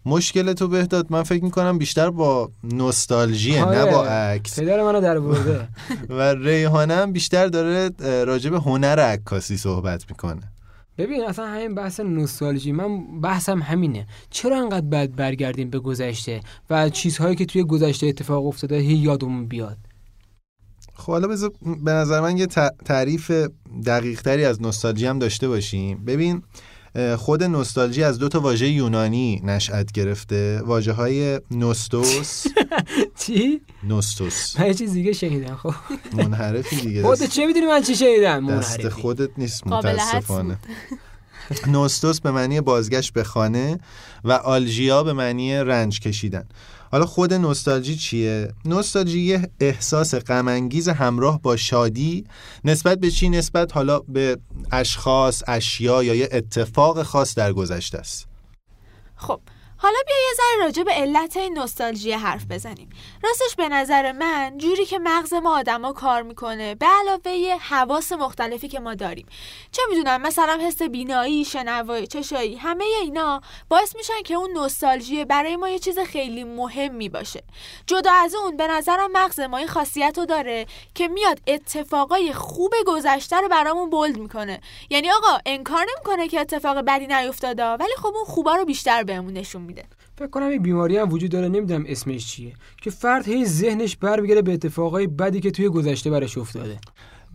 مشکل 0.06 0.52
تو 0.52 0.68
بهداد 0.68 1.06
من 1.12 1.22
فکر 1.22 1.44
می‌کنم 1.44 1.78
بیشتر 1.78 2.10
با 2.10 2.50
نوستالژیه 2.64 3.64
نه 3.64 3.80
آره. 3.82 3.92
با 3.92 4.04
عکس. 4.04 4.60
پدر 4.60 4.82
منو 4.82 5.00
در 5.00 5.18
برده. 5.20 5.68
و 6.18 6.34
ریحانه 6.34 6.94
هم 6.94 7.12
بیشتر 7.12 7.46
داره 7.46 7.90
راجع 8.24 8.50
به 8.50 8.58
هنر 8.58 9.00
عکاسی 9.00 9.56
صحبت 9.56 10.04
می‌کنه. 10.10 10.42
ببین 10.98 11.24
اصلا 11.24 11.46
همین 11.46 11.74
بحث 11.74 12.00
نوستالژی 12.00 12.72
من 12.72 13.20
بحثم 13.20 13.62
همینه. 13.62 14.06
چرا 14.30 14.58
انقدر 14.62 14.86
باید 14.86 15.16
برگردیم 15.16 15.70
به 15.70 15.78
گذشته 15.78 16.40
و 16.70 16.88
چیزهایی 16.88 17.36
که 17.36 17.46
توی 17.46 17.64
گذشته 17.64 18.06
اتفاق 18.06 18.46
افتاده 18.46 18.76
هی 18.78 18.94
یادمون 18.94 19.46
بیاد؟ 19.46 19.76
خب 20.94 21.12
حالا 21.12 21.28
بذار 21.28 21.50
به 21.84 21.90
نظر 21.90 22.20
من 22.20 22.36
یه 22.36 22.46
تعریف 22.84 23.30
دقیق 23.86 24.22
تری 24.22 24.44
از 24.44 24.62
نوستالژی 24.62 25.06
هم 25.06 25.18
داشته 25.18 25.48
باشیم. 25.48 26.04
ببین 26.04 26.42
خود 27.18 27.42
نوستالژی 27.42 28.02
از 28.02 28.18
دو 28.18 28.28
تا 28.28 28.40
واژه 28.40 28.68
یونانی 28.68 29.40
نشأت 29.44 29.92
گرفته. 29.92 30.62
واژه 30.62 30.92
های 30.92 31.40
نوستوس. 31.50 32.44
چی؟ 33.26 33.60
نوستوس. 33.82 34.60
من 34.60 34.66
یه 34.66 34.74
چیز 34.74 34.92
دیگه 34.92 35.12
شنیدم 35.12 35.56
خب. 35.56 35.74
منحرفی 36.12 36.76
دیگه. 36.76 37.02
خودت 37.02 37.30
چه 37.30 37.46
می‌دونی 37.46 37.66
من 37.66 37.82
چی 37.82 37.96
شنیدم؟ 37.96 38.58
دست. 38.58 38.88
خودت 38.88 39.30
نیست 39.38 39.66
متاسفانه. 39.66 40.58
نوستوس 41.66 42.20
به 42.20 42.30
معنی 42.30 42.60
بازگشت 42.60 43.12
به 43.12 43.24
خانه 43.24 43.80
و 44.24 44.32
آلژیا 44.32 45.02
به 45.02 45.12
معنی 45.12 45.54
رنج 45.54 46.00
کشیدن. 46.00 46.44
حالا 46.90 47.06
خود 47.06 47.34
نوستالژی 47.34 47.96
چیه؟ 47.96 48.48
نوستالژی 48.64 49.20
یه 49.20 49.50
احساس 49.60 50.14
غمانگیز 50.14 50.88
همراه 50.88 51.42
با 51.42 51.56
شادی 51.56 52.24
نسبت 52.64 52.98
به 52.98 53.10
چی؟ 53.10 53.28
نسبت 53.28 53.72
حالا 53.74 53.98
به 53.98 54.38
اشخاص، 54.72 55.42
اشیا 55.46 56.02
یا 56.02 56.14
یه 56.14 56.28
اتفاق 56.32 57.02
خاص 57.02 57.34
در 57.34 57.52
گذشته 57.52 57.98
است 57.98 58.28
خب 59.16 59.40
حالا 59.82 59.98
بیا 60.06 60.16
یه 60.16 60.34
ذره 60.36 60.64
راجع 60.64 60.82
به 60.82 60.92
علت 60.92 61.36
این 61.36 61.58
نوستالژی 61.58 62.12
حرف 62.12 62.44
بزنیم. 62.50 62.90
راستش 63.22 63.56
به 63.56 63.68
نظر 63.68 64.12
من 64.12 64.58
جوری 64.58 64.84
که 64.84 64.98
مغز 64.98 65.34
ما 65.34 65.58
آدما 65.58 65.92
کار 65.92 66.22
می‌کنه 66.22 66.74
به 66.74 66.86
علاوه 66.86 67.32
یه 67.32 67.56
حواس 67.56 68.12
مختلفی 68.12 68.68
که 68.68 68.80
ما 68.80 68.94
داریم. 68.94 69.26
چه 69.72 69.82
می‌دونم 69.90 70.22
مثلا 70.22 70.58
حس 70.62 70.82
بینایی 70.82 71.44
شنوایی 71.44 72.06
چشایی 72.06 72.56
همه 72.56 72.84
اینا 72.84 73.40
باعث 73.68 73.96
میشن 73.96 74.22
که 74.24 74.34
اون 74.34 74.52
نوستالژی 74.52 75.24
برای 75.24 75.56
ما 75.56 75.68
یه 75.68 75.78
چیز 75.78 75.98
خیلی 75.98 76.44
مهمی 76.44 77.08
باشه. 77.08 77.42
جدا 77.86 78.12
از 78.12 78.34
اون 78.34 78.56
به 78.56 78.66
نظرم 78.66 79.12
مغز 79.12 79.40
ما 79.40 79.56
این 79.56 79.68
خاصیت 79.68 80.18
رو 80.18 80.26
داره 80.26 80.66
که 80.94 81.08
میاد 81.08 81.40
اتفاقای 81.46 82.32
خوب 82.32 82.74
گذشته 82.86 83.36
رو 83.36 83.48
برامون 83.48 83.90
بولد 83.90 84.16
می‌کنه. 84.16 84.60
یعنی 84.90 85.10
آقا 85.10 85.38
انکار 85.46 85.86
نمی‌کنه 85.96 86.28
که 86.28 86.40
اتفاق 86.40 86.78
بدی 86.78 87.06
نیفتاده 87.06 87.64
ولی 87.64 87.94
خب 87.96 88.14
اون 88.16 88.24
خوبا 88.24 88.54
رو 88.54 88.64
بیشتر 88.64 89.02
بهمون 89.02 89.32
نشون 89.32 89.69
میده. 89.70 89.84
فکر 90.18 90.28
کنم 90.28 90.48
این 90.48 90.62
بیماری 90.62 90.96
هم 90.96 91.12
وجود 91.12 91.30
داره 91.30 91.48
نمی‌دونم 91.48 91.84
اسمش 91.88 92.26
چیه. 92.26 92.52
که 92.82 92.90
فرد 92.90 93.28
هی 93.28 93.44
ذهنش 93.44 93.96
برمیگره 93.96 94.42
به 94.42 94.52
اتفاقای 94.52 95.06
بدی 95.06 95.40
که 95.40 95.50
توی 95.50 95.68
گذشته 95.68 96.10
برش 96.10 96.38
افتاده. 96.38 96.78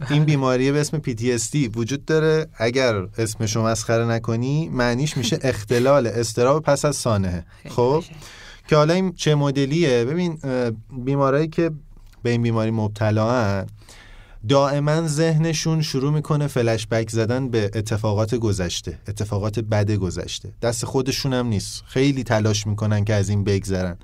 این 0.09 0.23
بیماری 0.23 0.71
به 0.71 0.79
اسم 0.79 0.97
PTSD 0.97 1.77
وجود 1.77 2.05
داره. 2.05 2.47
اگر 2.57 2.95
اسمشو 3.17 3.63
مسخره 3.63 4.05
نکنی 4.05 4.69
معنیش 4.69 5.17
میشه 5.17 5.39
اختلال 5.51 6.07
استراب 6.07 6.63
پس 6.63 6.85
از 6.85 6.95
سانحه. 6.95 7.45
خب؟ 7.69 8.03
که 8.67 8.75
حالا 8.75 8.93
این 8.93 9.13
چه 9.13 9.35
مدلیه؟ 9.35 10.05
ببین 10.05 10.39
بیمارایی 10.91 11.47
که 11.47 11.71
به 12.23 12.29
این 12.29 12.41
بیماری 12.41 12.71
مبتلا 12.71 13.65
دائما 14.49 15.07
ذهنشون 15.07 15.81
شروع 15.81 16.11
می‌کنه 16.13 16.47
فلش 16.47 16.87
بک 16.87 17.09
زدن 17.09 17.49
به 17.49 17.71
اتفاقات 17.73 18.35
گذشته 18.35 18.99
اتفاقات 19.07 19.59
بد 19.59 19.91
گذشته. 19.91 20.51
دست 20.61 20.85
خودشون 20.85 21.33
هم 21.33 21.47
نیست. 21.47 21.83
خیلی 21.87 22.23
تلاش 22.23 22.67
می‌کنن 22.67 23.05
که 23.05 23.13
از 23.13 23.29
این 23.29 23.43
بگذرن. 23.43 23.97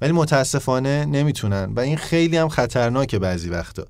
ولی 0.00 0.12
متاسفانه 0.12 1.04
نمی‌تونن 1.04 1.72
و 1.76 1.80
این 1.80 1.96
خیلی 1.96 2.36
هم 2.36 2.48
خطرناکه 2.48 3.18
بعضی 3.18 3.48
وقتا. 3.48 3.86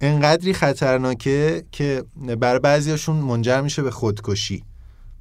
انقدری 0.00 0.52
خطرناکه 0.52 1.64
که 1.72 2.04
بر 2.40 2.58
بعضیاشون 2.58 3.16
منجر 3.16 3.60
میشه 3.60 3.82
به 3.82 3.90
خودکشی. 3.90 4.64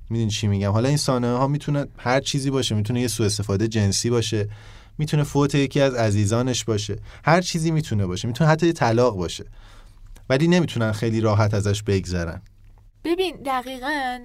می‌دونی 0.10 0.32
چی 0.32 0.48
میگم؟ 0.48 0.72
حالا 0.72 0.88
این 0.88 0.98
سانحه 0.98 1.32
ها 1.32 1.48
می‌تونه 1.48 1.86
هر 1.98 2.20
چیزی 2.20 2.50
باشه. 2.50 2.76
می‌تونه 2.76 3.02
یه 3.02 3.08
سوء 3.08 3.26
استفاده 3.26 3.68
جنسی 3.68 4.10
باشه. 4.10 4.50
می‌تونه 4.98 5.24
فوت 5.24 5.56
یکی 5.56 5.82
از 5.82 5.94
عزیزانش 5.94 6.64
باشه. 6.64 6.98
هر 7.24 7.42
چیزی 7.42 7.72
می‌تونه 7.72 8.06
باشه. 8.06 8.28
می‌تونه 8.28 8.50
حتی 8.50 8.68
یه 8.68 8.74
طلاق 8.74 9.18
باشه. 9.18 9.46
ولی 10.30 10.48
نمی‌تونن 10.48 10.92
خیلی 10.92 11.22
راحت 11.22 11.53
ازش 11.53 11.84
بگذرن. 11.84 12.42
ببین 13.03 13.36
دقیقا 13.36 14.20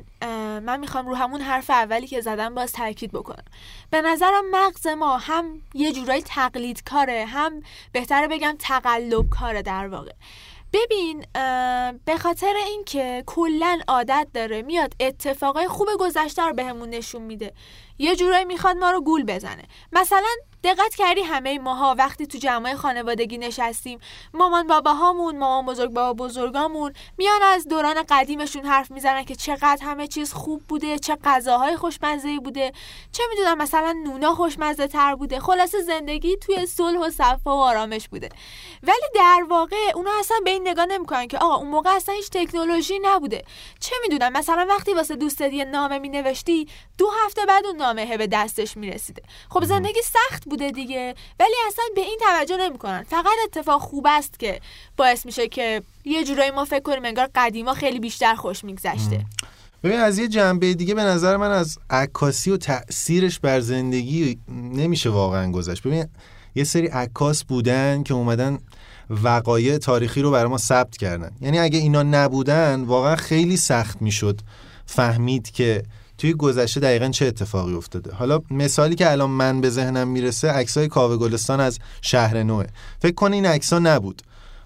من 0.63 0.81
می‌خوام 0.81 1.09
رو 1.09 1.15
همون 1.15 1.41
حرف 1.41 1.71
اولی 1.71 2.07
که 2.07 2.21
زدم 2.21 2.55
باز 2.55 2.73
تاکید 2.73 3.13
بکنم. 3.13 3.45
به 3.91 4.03
نظرم 4.03 4.51
مغز 4.51 4.87
ما 4.87 5.19
هم 5.19 5.63
یه 5.75 5.93
جورایی 5.93 6.23
تقلید 6.23 6.83
کاره 6.85 7.25
هم 7.29 7.63
بهتره 7.93 8.29
بگم 8.29 8.57
تقلب 8.59 9.31
کاره 9.31 9.63
در 9.63 9.89
واقع. 9.89 10.13
ببین 10.73 11.25
به 12.05 12.19
خاطر 12.19 12.55
اینکه 12.67 13.23
کلا 13.27 13.79
عادت 13.89 14.29
داره 14.35 14.63
میاد 14.63 14.95
اتفاقای 15.01 15.69
خوب 15.69 15.89
گذشته 16.01 16.43
رو 16.43 16.53
بهمون 16.53 16.91
نشون 16.91 17.23
میده. 17.23 17.53
یه 17.99 18.17
جورایی 18.17 18.45
می‌خواد 18.45 18.77
ما 18.77 18.91
رو 18.91 19.01
گول 19.01 19.25
بزنه. 19.25 19.63
مثلا 19.93 20.35
دقت 20.65 20.95
کردی 20.95 21.21
همه 21.21 21.59
ماها 21.59 21.95
وقتی 21.99 22.27
تو 22.27 22.39
جمعای 22.39 22.75
خانوادگی 22.75 23.39
نشستیم. 23.39 23.99
مامان 24.35 24.67
باباهامون 24.67 25.39
مامان 25.39 25.67
بزرگ 25.67 25.91
بابا 25.91 26.25
بزرگامون 26.25 26.93
میان 27.19 27.43
از 27.43 27.69
دوران 27.69 28.05
قدیمشون 28.09 28.65
حرف 28.65 28.91
می‌زنن 28.91 29.25
که 29.25 29.35
چقدر 29.35 29.79
همه 29.83 30.07
چیز 30.07 30.33
خوب 30.33 30.63
بوده 30.69 30.99
چه 30.99 31.17
غذاهای 31.25 31.77
خوشمزه 31.77 32.39
بوده. 32.39 32.73
چه 33.13 33.23
می‌دونم 33.31 33.59
مثلا 33.59 33.93
نونا 33.93 34.35
خوشمزه 34.35 34.87
تر 34.87 35.15
بوده. 35.15 35.41
خلاصه 35.41 35.83
زندگی 35.83 36.37
توی 36.37 36.67
صلح 36.67 36.99
و 36.99 37.11
صفا 37.11 37.57
و 37.57 37.61
آرامش 37.61 38.09
بوده. 38.09 38.29
ولی 38.83 39.09
در 39.15 39.45
واقع 39.51 39.93
اونا 39.95 40.11
اصلا 40.21 40.37
به 40.45 40.51
این 40.51 40.69
نگاه 40.69 40.87
نمی‌کنن 40.87 41.27
که 41.27 41.39
آقا 41.39 41.57
اون 41.57 41.69
موقع 41.69 41.91
اصلا 41.91 42.15
هیچ 42.15 42.31
تکنولوژی 42.31 42.99
نبوده. 43.03 43.45
چه 43.81 43.97
می‌دونم 44.03 44.33
مثلا 44.33 44.67
وقتی 44.69 44.95
واسه 44.95 45.17
دوستت 45.17 45.53
یه 45.53 45.65
نامه 45.65 45.99
مینوشتی 45.99 46.69
دو 46.99 47.11
هفته 47.25 47.47
بعد 47.47 47.67
اون 47.67 47.77
نامه 47.77 48.17
به 48.17 48.27
دستش 48.27 48.77
می‌رسیده. 48.77 49.23
خب 49.51 49.65
زندگی 49.65 50.01
سخت 50.03 50.48
بوده 50.49 50.71
دیگه. 50.71 51.15
ولی 51.41 51.55
اصلا 51.69 51.85
به 51.95 52.01
این 52.01 52.19
توجه 52.21 52.57
نمی‌کنن. 52.57 53.03
فقط 53.03 53.37
اتفاق 53.45 53.81
خوب 53.81 54.07
است 54.11 54.39
که 54.39 54.61
باعث 54.97 55.27
میشه 55.27 55.49
که 55.49 55.83
یه 56.05 56.25
جورایی 56.25 56.51
ما 56.51 56.65
فکر 56.65 56.83
کنیم 56.83 57.05
انگار 57.05 57.29
قدیما 57.35 57.75
خیلی 57.75 58.01
بیشتر 58.01 58.35
خوش 58.35 58.65
میگذشته. 58.65 59.25
ببین 59.85 60.01
از 60.01 60.19
یه 60.19 60.29
جنبه 60.29 60.75
دیگه 60.75 60.95
به 60.95 61.03
نظر 61.03 61.37
من 61.37 61.51
از 61.51 61.79
عکاسی 61.91 62.51
و 62.51 62.57
تأثیرش 62.57 63.39
بر 63.39 63.61
زندگی 63.61 64.39
نمیشه 64.49 65.11
واقعا 65.11 65.53
گذشت. 65.53 65.83
ببین 65.83 66.07
یه 66.55 66.65
سری 66.65 66.87
عکاس 66.87 67.45
بودن 67.45 68.03
که 68.03 68.15
اومدن 68.15 68.59
وقایع 69.11 69.79
تاریخی 69.79 70.23
رو 70.23 70.31
برای 70.31 70.51
ما 70.51 70.59
ثبت 70.59 70.97
کردن. 70.97 71.31
یعنی 71.41 71.59
اگه 71.59 71.79
اینا 71.79 72.03
نبودن 72.03 72.85
واقعا 72.85 73.17
خیلی 73.17 73.57
سخت 73.57 74.03
می‌شد 74.03 74.41
فهمید 74.87 75.51
که 75.51 75.83
توی 76.19 76.35
گذشته 76.35 76.81
دقیقا 76.81 77.09
چه 77.09 77.27
اتفاقی 77.27 77.75
افتاده؟ 77.75 78.13
حالا 78.15 78.41
مثالی 78.51 78.95
که 78.95 79.11
الان 79.11 79.31
من 79.31 79.61
به 79.61 79.71
ذهنم 79.71 80.09
می‌رسه 80.09 80.49
عکسای 80.49 80.89
کاوه 80.89 81.17
گلستان 81.17 81.61
از 81.61 81.79
شهر 82.03 82.43
نوه. 82.43 82.67
فکر 82.99 83.15
کن 83.15 83.33
این 83.33 83.47
عکسا 83.47 83.79
نبود. 83.79 84.23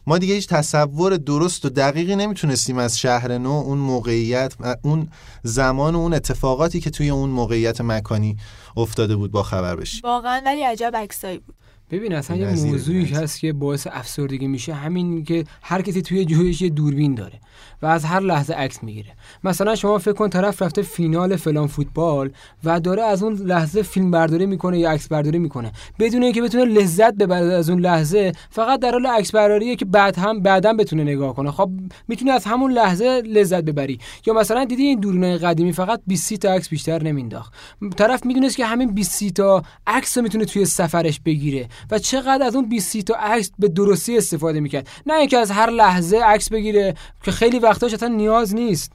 ما 0.07 0.19
دیگه 0.19 0.35
هیچ 0.35 0.49
تصور 0.49 1.17
درست 1.17 1.65
و 1.65 1.69
دقیقی 1.69 2.17
نمی‌تونستیم 2.17 2.79
از 2.79 2.99
شهر 2.99 3.39
نو 3.39 3.51
اون 3.51 3.79
موقعیت 3.79 4.55
اون 4.83 5.09
زمان 5.43 5.95
و 5.95 5.99
اون 5.99 6.15
اتفاقاتی 6.15 6.81
که 6.81 6.91
توی 6.91 7.11
اون 7.11 7.31
موقعیت 7.31 7.81
مکانی 7.81 8.37
افتاده 8.77 9.17
بود 9.17 9.33
با 9.33 9.43
خبر 9.43 9.77
بشیم. 9.77 10.01
واقعا 10.05 10.43
ولی 10.47 10.63
عجب 10.63 10.93
عکسایی 10.97 11.39
بود. 11.39 11.55
ببین 11.93 12.15
اصلا 12.15 12.37
یه 12.37 12.47
موضوعی. 12.47 13.05
هست 13.05 13.41
که 13.41 13.53
باعث 13.53 13.87
افسردگی 13.91 14.47
میشه. 14.47 14.75
همین 14.75 15.25
که 15.25 15.45
هر 15.63 15.83
کسی 15.83 16.03
توی 16.03 16.25
جویش 16.25 16.63
یه 16.63 16.69
دوربین 16.69 17.15
داره 17.15 17.41
و 17.83 17.87
از 17.87 18.05
هر 18.05 18.21
لحظه 18.21 18.55
عکس 18.55 18.83
می‌گیره. 18.83 19.11
مثلا 19.45 19.75
شما 19.75 19.99
فکر 19.99 20.13
کن 20.13 20.29
طرف 20.29 20.63
رفته 20.63 20.83
فینال 20.83 21.37
فلان 21.37 21.67
فوتبال 21.67 22.31
و 22.65 22.81
داره 22.81 23.03
از 23.03 23.23
اون 23.23 23.35
لحظه 23.35 23.83
فیلم 23.83 24.11
برداری 24.11 24.47
می‌کنه 24.47 24.79
یا 24.79 24.91
عکس 24.91 25.09
برداری 25.09 25.39
می‌کنه. 25.39 25.73
بدون 25.99 26.23
اینکه 26.23 26.43
بتونه 26.43 26.65
لذت 26.65 27.15
ببره 27.15 27.53
از 27.53 27.71
اون 27.71 27.81
لحظه 27.81 28.33
فقط 28.51 28.81
در 28.81 28.91
حال 28.91 29.07
عکس 29.07 29.31
برداریه 29.33 29.77
که 29.77 29.85
بعد 29.85 30.19
هم 30.19 30.41
بعدا 30.41 30.73
بتونه 30.73 31.03
نگاه 31.03 31.35
کنه. 31.35 31.51
خب 31.51 31.71
می‌تونی 32.09 32.31
از 32.31 32.45
همون 32.45 32.73
لحظه 32.73 33.23
لذت 33.27 33.65
ببری. 33.65 33.99
یا 34.27 34.35
مثلا 34.35 34.65
دیدی 34.65 34.83
این 34.83 35.01
دوربین 35.01 35.39
قدیمی 35.39 35.73
فقط 35.73 36.01
20 36.07 36.35
تا 36.35 36.53
عکس 36.53 36.69
بیشتر 36.69 37.03
نمینداخت 37.03 37.53
طرف 37.97 38.27
می‌دونست 38.27 38.57
که 38.57 38.67
همین 38.67 38.95
20 38.95 39.29
تا 39.29 39.63
عکس 39.87 40.17
رو 40.17 40.23
می‌تونه 40.23 40.45
توی 40.45 40.65
سفرش 40.65 41.21
بگیره. 41.21 41.69
و 41.91 41.99
چقدر 41.99 42.47
از 42.47 42.57
اون 42.57 42.69
20 42.69 42.99
تا 42.99 43.15
عکس 43.15 43.51
به 43.59 43.69
درستی 43.69 44.17
استفاده 44.17 44.61
می‌کرد. 44.61 44.89
نه 45.07 45.15
اینکه 45.15 45.39
از 45.39 45.51
هر 45.51 45.71
لحظه 45.71 46.19
عکس 46.19 46.49
بگیره 46.49 46.95
که 47.23 47.31
خیلی 47.31 47.59
وقتاش 47.59 47.95
اصلا 47.95 48.09
نیاز 48.09 48.55
نیست. 48.55 48.93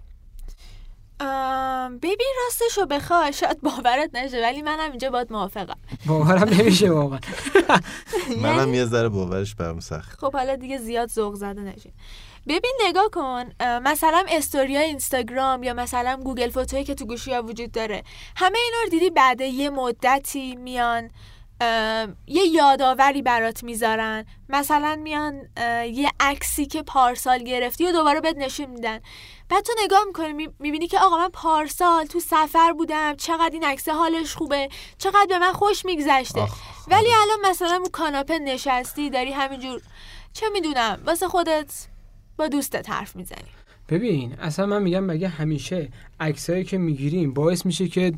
ببین 2.01 2.33
راستشو 2.45 2.85
بخوای. 2.85 3.33
شاید 3.33 3.61
باورت 3.61 4.09
نشه 4.13 4.41
ولی 4.41 4.61
منم 4.61 4.89
اینجا 4.89 5.09
باید 5.09 5.33
موافقم. 5.33 5.77
باورم 6.05 6.49
نمیشه 6.49 6.91
واقعا. 6.91 7.19
منم 8.41 8.73
یه 8.73 8.85
ذره 8.85 9.09
باورش 9.09 9.55
برام 9.55 9.79
سخت. 9.79 10.19
خب 10.19 10.33
حالا 10.33 10.55
دیگه 10.55 10.77
زیاد 10.77 11.09
ذوق 11.09 11.35
زده 11.35 11.61
نشه 11.61 11.93
ببین 12.47 12.73
نگاه 12.87 13.09
کن 13.13 13.43
مثلا 13.83 14.25
استوری 14.29 14.77
اینستاگرام 14.77 15.63
یا 15.63 15.73
مثلا 15.73 16.19
گوگل 16.23 16.49
فوتویی 16.49 16.83
که 16.83 16.95
تو 16.95 17.05
گوشی 17.05 17.33
ها 17.33 17.41
وجود 17.41 17.71
داره 17.71 18.03
همه 18.35 18.57
اینا 18.65 18.77
رو 18.83 18.89
دیدی؟ 18.89 19.09
بعد 19.09 19.41
یه 19.41 19.69
مدتی 19.69 20.55
میان 20.55 21.09
یه 22.27 22.47
یادآوری 22.53 23.21
برات 23.21 23.63
می‌ذارن. 23.63 24.25
مثلا 24.49 24.95
میان 24.95 25.49
یه 25.93 26.11
عکسی 26.19 26.65
که 26.65 26.83
پارسال 26.83 27.37
گرفتی 27.37 27.87
و 27.87 27.91
دوباره 27.91 28.21
بهت 28.21 28.37
نشون 28.37 28.65
میدن. 28.65 28.99
بعد 29.49 29.63
تو 29.63 29.73
نگاه 29.83 30.03
می‌کنی 30.07 30.49
می‌بینی 30.59 30.87
که 30.87 30.99
آقا 30.99 31.17
من 31.17 31.29
پارسال 31.29 32.05
تو 32.05 32.19
سفر 32.19 32.73
بودم. 32.73 33.15
چقدر 33.15 33.49
این 33.53 33.63
عکس 33.63 33.89
حالش 33.89 34.35
خوبه. 34.35 34.69
چقدر 34.97 35.25
به 35.29 35.39
من 35.39 35.53
خوش 35.53 35.85
میگذشته. 35.85 36.47
ولی 36.87 37.09
الان 37.13 37.51
مثلا 37.51 37.77
رو 37.77 37.89
کاناپه 37.89 38.39
نشستی 38.39 39.09
داری 39.09 39.31
همینجور 39.31 39.81
چه 40.33 40.49
می‌دونم 40.49 41.01
واسه 41.05 41.27
خودت 41.27 41.87
با 42.37 42.47
دوستت 42.47 42.89
حرف 42.89 43.15
می‌زنی. 43.15 43.56
ببین 43.89 44.33
اصلا 44.41 44.65
من 44.65 44.81
میگم 44.81 45.03
مگه 45.03 45.27
همیشه 45.27 45.89
عکسایی 46.19 46.63
که 46.63 46.77
می‌گیریم 46.77 47.33
باعث 47.33 47.65
میشه 47.65 47.87
که 47.87 48.13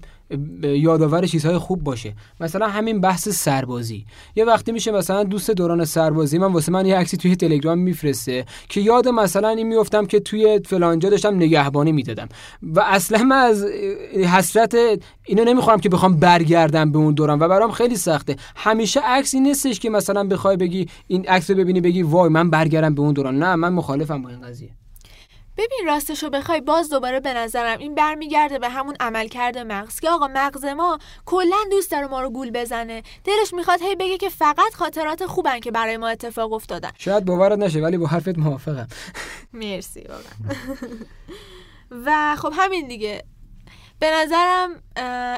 یادآور 0.61 1.25
چیزهای 1.25 1.57
خوب 1.57 1.83
باشه. 1.83 2.13
مثلا 2.39 2.67
همین 2.67 3.01
بحث 3.01 3.29
سربازی. 3.29 4.05
یه 4.35 4.45
وقتی 4.45 4.71
میشه 4.71 4.91
مثلا 4.91 5.23
دوست 5.23 5.51
دوران 5.51 5.85
سربازی 5.85 6.37
من 6.37 6.53
واسه 6.53 6.71
من 6.71 6.85
یه 6.85 6.95
عکسی 6.95 7.17
توی 7.17 7.35
تلگرام 7.35 7.79
میفرسته 7.79 8.45
که 8.69 8.81
یاد 8.81 9.07
مثلا 9.07 9.49
این 9.49 9.67
میفتم 9.67 10.05
که 10.05 10.19
توی 10.19 10.59
فلانجا 10.65 11.09
داشتم 11.09 11.35
نگهبانی 11.35 11.91
می‌دادم. 11.91 12.29
و 12.63 12.79
اصلا 12.79 13.23
من 13.23 13.35
از 13.35 13.65
حسرت 14.13 14.75
اینو 15.25 15.43
نمی‌خوام 15.43 15.79
که 15.79 15.89
بخوام 15.89 16.15
برگردم 16.15 16.91
به 16.91 16.97
اون 16.97 17.13
دوران 17.13 17.39
و 17.39 17.47
برام 17.47 17.71
خیلی 17.71 17.95
سخته. 17.95 18.35
همیشه 18.55 18.99
عکس 18.99 19.33
این 19.33 19.43
نیستش 19.43 19.79
که 19.79 19.89
مثلا 19.89 20.23
بخوای 20.23 20.57
بگی 20.57 20.87
این 21.07 21.27
عکس 21.27 21.51
ببینی 21.51 21.81
بگی 21.81 22.03
وای 22.03 22.29
من 22.29 22.49
برگردم 22.49 22.95
به 22.95 23.01
اون 23.01 23.13
دوران. 23.13 23.39
نه 23.39 23.55
من 23.55 23.73
مخالفم 23.73 24.21
با 24.21 24.29
این 24.29 24.41
قضیه. 24.41 24.69
ببین 25.59 25.87
راستشو 25.87 26.29
بخوای 26.29 26.61
باز 26.61 26.89
دوباره 26.89 27.19
به 27.19 27.33
نظرم 27.33 27.79
این 27.79 27.95
برمیگرده 27.95 28.59
به 28.59 28.69
همون 28.69 28.95
عملکرد 28.99 29.57
مغز 29.57 29.99
که 29.99 30.09
آقا 30.09 30.27
مغز 30.27 30.65
ما 30.65 30.99
کلا 31.25 31.57
دوست 31.71 31.91
داره 31.91 32.07
ما 32.07 32.21
رو 32.21 32.29
گول 32.29 32.51
بزنه. 32.51 33.03
دلش 33.23 33.53
می‌خواد 33.53 33.81
هی 33.81 33.95
بگه 33.95 34.17
که 34.17 34.29
فقط 34.29 34.73
خاطرات 34.73 35.25
خوبن 35.25 35.59
که 35.59 35.71
برای 35.71 35.97
ما 35.97 36.07
اتفاق 36.07 36.53
افتادن. 36.53 36.89
شاید 36.97 37.25
باورت 37.25 37.59
نشه 37.59 37.79
ولی 37.79 37.97
با 37.97 38.07
حرفت 38.07 38.37
موافقم. 38.37 38.87
مرسی 39.53 40.01
واقعا. 40.09 40.57
و 42.05 42.35
خب 42.35 42.53
همین 42.55 42.87
دیگه. 42.87 43.23
به 43.99 44.07
نظرم 44.11 44.69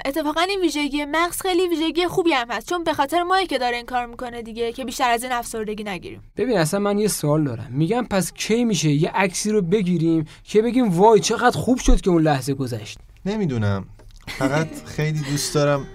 اتفاقا 0.05 0.41
این 0.41 0.61
ویژگی 0.61 1.05
مغز 1.05 1.41
خیلی 1.41 1.67
ویژگی 1.67 2.07
خوبی 2.07 2.31
هم 2.31 2.51
هست. 2.51 2.69
چون 2.69 2.83
به 2.83 2.93
خاطر 2.93 3.23
مایی 3.23 3.47
که 3.47 3.57
داره 3.57 3.75
این 3.75 3.85
کار 3.85 4.05
می‌کنه 4.05 4.41
دیگه 4.41 4.71
که 4.71 4.85
بیشتر 4.85 5.11
از 5.11 5.23
این 5.23 5.31
افسردگی 5.31 5.83
نگیریم. 5.83 6.21
ببین 6.37 6.57
اصلا 6.57 6.79
من 6.79 6.99
یه 6.99 7.07
سوال 7.07 7.43
دارم. 7.43 7.67
میگم 7.69 8.07
پس 8.09 8.33
کی 8.33 8.65
میشه 8.65 8.89
یه 8.89 9.11
عکسی 9.15 9.51
رو 9.51 9.61
بگیریم 9.61 10.27
که 10.43 10.61
بگیم 10.61 10.89
وای 10.89 11.19
چقدر 11.19 11.57
خوب 11.57 11.79
شد 11.79 12.01
که 12.01 12.09
اون 12.09 12.21
لحظه 12.21 12.53
گذشت. 12.53 12.97
نمی‌دونم. 13.25 13.85
فقط 14.27 14.67
خیلی 14.95 15.19
دوست 15.19 15.53
دارم. 15.55 15.87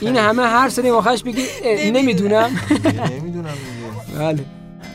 این 0.00 0.16
همه 0.16 0.42
هر 0.42 0.68
سری 0.68 0.90
آخرش 0.90 1.22
بگی 1.22 1.42
نمی‌دونم. 1.92 2.60
نمی‌دونم. 3.10 3.54
دیگه. 4.06 4.18
بله. 4.18 4.44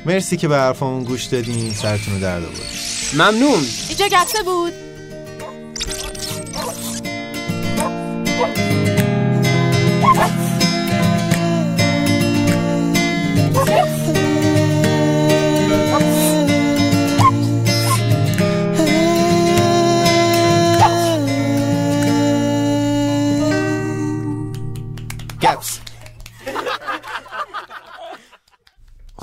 مرسی 0.06 0.38
که 0.38 0.48
به 0.48 0.56
حرفامون 0.56 1.04
گوش 1.04 1.24
دادین. 1.24 1.72
سرتون 1.72 2.14
رو 2.14 2.20
درد 2.20 2.44
آورد 2.44 2.62
ممنون. 3.14 3.64
اینجا 3.90 4.08
گپسه 4.08 4.44
بود. 4.44 4.74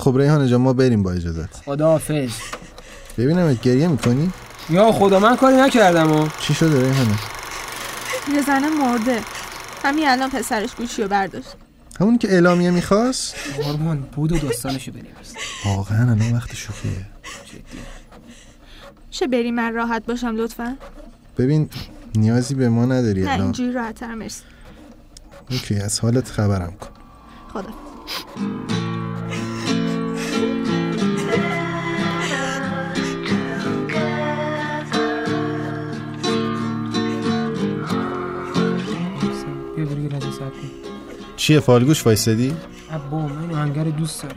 خب 0.03 0.17
ریحانه 0.17 0.47
جان 0.47 0.61
ما 0.61 0.73
بریم 0.73 1.03
با 1.03 1.11
اجازت 1.11 1.55
خداحافظ 1.65 2.29
ببینم 3.17 3.53
گریه 3.53 3.87
می‌کنی؟ 3.87 4.31
یا 4.69 4.91
خدا 4.91 5.19
من 5.19 5.35
کاری 5.35 5.55
نکردم 5.55 6.11
و 6.11 6.27
چی 6.39 6.53
شده 6.53 6.87
ریحانه؟ 6.87 7.32
یه 8.31 8.41
زنه 8.41 8.69
مرده. 8.69 9.21
همین 9.83 10.07
الان 10.07 10.29
پسرش 10.29 10.75
گوشی 10.75 11.01
رو 11.01 11.07
برداشت. 11.07 11.55
همون 11.99 12.17
که 12.17 12.31
اعلامیه 12.31 12.71
می‌خواست؟ 12.71 13.35
قربان 13.61 14.01
بود 14.01 14.31
و 14.31 14.37
داستانشو 14.37 14.91
بنویس. 14.91 15.33
واقعا 15.65 16.11
الان 16.11 16.33
وقت 16.33 16.55
شوخیه. 16.55 17.05
جدی. 17.45 17.61
شه 19.11 19.27
بری 19.27 19.51
من 19.51 19.73
راحت 19.73 20.05
باشم 20.05 20.35
لطفا؟ 20.35 20.77
ببین 21.37 21.69
نیازی 22.15 22.55
به 22.55 22.69
ما 22.69 22.85
نداری 22.85 23.21
نه 23.21 23.31
الان. 23.31 23.41
اینجوری 23.41 23.71
راحتتر 23.71 24.15
مرسی. 24.15 24.43
اوکی 25.51 25.75
از 25.75 25.99
حالت 25.99 26.31
خبرم 26.31 26.73
کن. 26.81 26.89
خدا. 27.53 27.69
چیه 41.43 41.59
فالگوش 41.59 42.05
وایسادی؟ 42.05 42.55
ابا 42.91 43.27
من 43.27 43.51
آهنگر 43.51 43.83
دوست 43.83 44.23
دارم 44.23 44.35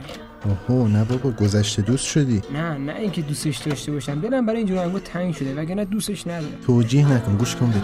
اوهو 0.69 0.87
نه 0.87 1.03
بابا 1.03 1.31
گذشته 1.31 1.81
دوست 1.81 2.05
شدی. 2.05 2.41
نه 2.53 2.77
نه 2.77 2.95
اینکه 2.95 3.21
دوستش 3.21 3.57
داشته 3.57 3.91
باشم. 3.91 4.21
دلم 4.21 4.45
برای 4.45 4.57
اینجور 4.57 4.77
آهنگا 4.77 4.99
تنگ 4.99 5.33
شده 5.33 5.55
وگرنه 5.55 5.85
دوستش 5.85 6.27
ندارم. 6.27 6.57
توجیه 6.65 7.11
نکن 7.13 7.37
گوش 7.37 7.55
کن 7.55 7.69
بریم. 7.69 7.83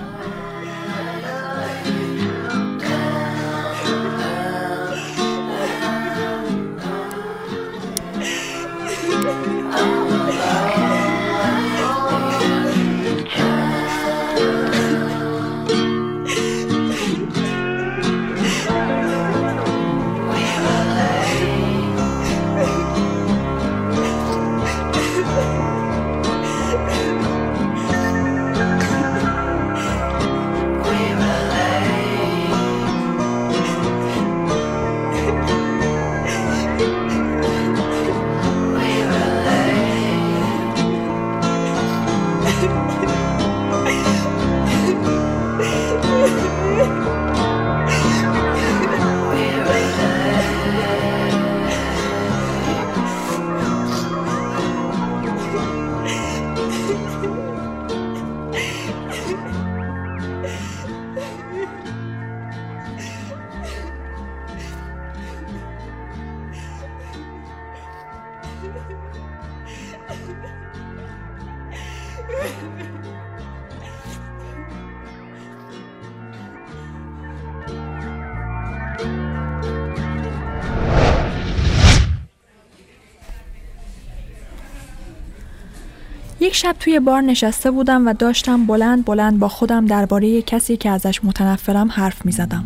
یک 86.53 86.57
شب 86.57 86.75
توی 86.79 86.99
بار 86.99 87.21
نشسته 87.21 87.71
بودم 87.71 88.07
و 88.07 88.13
داشتم 88.13 88.65
بلند 88.65 89.05
بلند 89.05 89.39
با 89.39 89.47
خودم 89.47 89.85
درباره 89.85 90.41
کسی 90.41 90.77
که 90.77 90.89
ازش 90.89 91.23
متنفرم 91.23 91.91
حرف 91.91 92.25
می 92.25 92.31
زدم. 92.31 92.63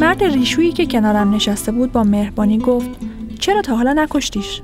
مرد 0.00 0.24
ریشویی 0.24 0.72
که 0.72 0.86
کنارم 0.86 1.34
نشسته 1.34 1.72
بود 1.72 1.92
با 1.92 2.02
مهربانی 2.02 2.58
گفت 2.58 2.90
چرا 3.38 3.62
تا 3.62 3.76
حالا 3.76 3.92
نکشتیش؟ 3.92 4.62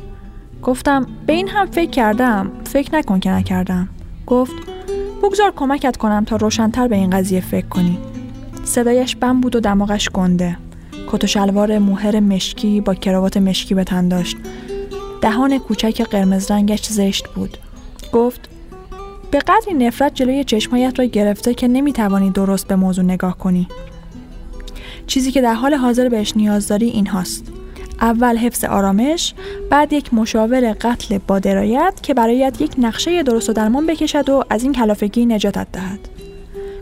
گفتم 0.62 1.06
به 1.26 1.32
این 1.32 1.48
هم 1.48 1.66
فکر 1.66 1.90
کردم 1.90 2.50
فکر 2.64 2.94
نکن 2.94 3.20
که 3.20 3.30
نکردم. 3.30 3.88
گفت 4.26 4.54
بگذار 5.22 5.52
کمکت 5.56 5.96
کنم 5.96 6.24
تا 6.24 6.36
روشنتر 6.36 6.88
به 6.88 6.96
این 6.96 7.10
قضیه 7.10 7.40
فکر 7.40 7.66
کنی. 7.66 7.98
صدایش 8.64 9.16
بم 9.16 9.40
بود 9.40 9.56
و 9.56 9.60
دماغش 9.60 10.08
گنده. 10.08 10.56
کت 11.08 11.24
و 11.24 11.26
شلوار 11.26 11.78
موهر 11.78 12.20
مشکی 12.20 12.80
با 12.80 12.94
کراوات 12.94 13.36
مشکی 13.36 13.74
به 13.74 13.84
تن 13.84 14.08
داشت. 14.08 14.36
دهان 15.22 15.58
کوچک 15.58 16.02
قرمز 16.02 16.50
رنگش 16.50 16.86
زشت 16.86 17.28
بود. 17.28 17.58
گفت 18.16 18.48
به 19.30 19.38
قدری 19.38 19.74
نفرت 19.74 20.14
جلوی 20.14 20.44
چشمایت 20.44 20.98
را 20.98 21.04
گرفته 21.04 21.54
که 21.54 21.68
نمی‌توانی 21.68 22.30
درست 22.30 22.66
به 22.66 22.76
موضوع 22.76 23.04
نگاه 23.04 23.38
کنی. 23.38 23.68
چیزی 25.06 25.32
که 25.32 25.40
در 25.40 25.54
حال 25.54 25.74
حاضر 25.74 26.08
بهش 26.08 26.32
نیاز 26.36 26.68
داری 26.68 26.86
این 26.86 27.06
هاست 27.06 27.52
اول 28.00 28.36
حفظ 28.36 28.64
آرامش 28.64 29.34
بعد 29.70 29.92
یک 29.92 30.14
مشاور 30.14 30.72
قتل 30.80 31.18
با 31.18 31.38
درایت 31.38 31.94
که 32.02 32.14
برایت 32.14 32.60
یک 32.60 32.72
نقشه 32.78 33.22
درست 33.22 33.50
و 33.50 33.52
درمان 33.52 33.86
بکشد 33.86 34.28
و 34.28 34.44
از 34.50 34.62
این 34.62 34.72
کلافگی 34.72 35.26
نجاتت 35.26 35.66
دهد. 35.72 36.08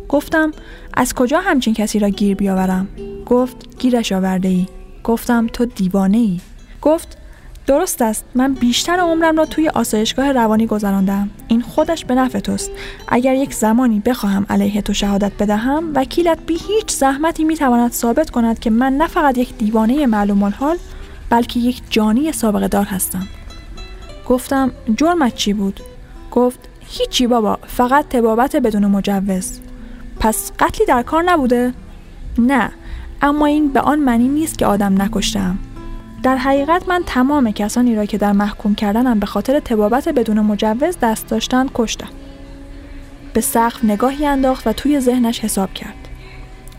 گفتم 0.09 0.51
از 0.95 1.15
کجا 1.15 1.41
همچین 1.41 1.75
کسی 1.75 1.99
را 1.99 2.09
گیر 2.09 2.37
بیاورم؟ 2.37 2.89
گفت 3.27 3.79
گیرش 3.79 4.13
آورده 4.13 4.49
ای 4.49 4.67
گفتم 5.05 5.47
تو 5.47 5.65
دیوانه 5.65 6.19
ای 6.19 6.41
گفت 6.83 7.19
درست 7.67 8.03
است. 8.03 8.25
من 8.35 8.55
بیشتر 8.55 8.93
عمرم 8.93 9.37
را 9.37 9.47
توی 9.47 9.69
آسایشگاه 9.69 10.33
روانی 10.33 10.67
گذراندم. 10.67 11.31
این 11.49 11.61
خودش 11.63 12.05
به 12.05 12.15
نفع 12.15 12.39
توست. 12.39 12.71
اگر 13.09 13.35
یک 13.35 13.55
زمانی 13.55 14.01
بخواهم 14.01 14.47
علیه 14.51 14.83
تو 14.83 14.93
شهادت 14.93 15.33
بدهم 15.39 15.93
وکیلت 15.95 16.39
بی 16.47 16.55
هیچ 16.69 16.91
زحمتی 16.91 17.45
می‌تواند 17.45 17.93
ثابت 17.93 18.31
کند 18.31 18.59
که 18.59 18.71
من 18.71 18.93
نه 18.93 19.07
فقط 19.07 19.39
یک 19.39 19.57
دیوانه 19.59 20.07
معلوم 20.07 20.43
الحال 20.43 20.77
بلکه 21.31 21.61
یک 21.61 21.83
جانی 21.91 22.33
سابقه 22.33 22.69
دار 22.69 22.85
هستم. 22.85 23.27
گفتم 24.29 24.71
جرمت 24.97 25.35
چی 25.35 25.53
بود؟ 25.53 25.81
گفت 26.31 26.61
هیچی 26.81 27.27
بابا 27.27 27.59
فقط 27.67 28.09
تبابت 28.09 28.57
بدون 28.57 28.87
مجوز. 28.87 29.61
پس 30.21 30.53
قتلی 30.59 30.87
در 30.87 31.03
کار 31.03 31.23
نبوده؟ 31.27 31.73
نه 32.39 32.71
اما 33.23 33.47
این 33.47 33.69
به 33.69 33.81
آن 33.81 33.99
معنی 33.99 34.29
نیست 34.29 34.59
که 34.59 34.67
آدم 34.67 35.03
نکشتم 35.03 35.59
در 36.25 36.37
حقیقت 36.37 36.89
من 36.89 37.03
تمام 37.07 37.51
کسانی 37.51 37.97
را 37.97 38.05
که 38.05 38.19
در 38.19 38.33
محکوم 38.33 38.75
کردنم 38.75 39.21
به 39.21 39.27
خاطر 39.27 39.61
تبابت 39.61 40.09
بدون 40.09 40.41
مجوز 40.41 40.99
دست 41.03 41.29
داشتن 41.29 41.67
کشتم. 41.75 42.09
به 43.33 43.41
سقف 43.41 43.85
نگاهی 43.85 44.27
انداخت 44.27 44.67
و 44.67 44.73
توی 44.73 45.01
ذهنش 45.01 45.41
حساب 45.41 45.75
کرد. 45.75 46.09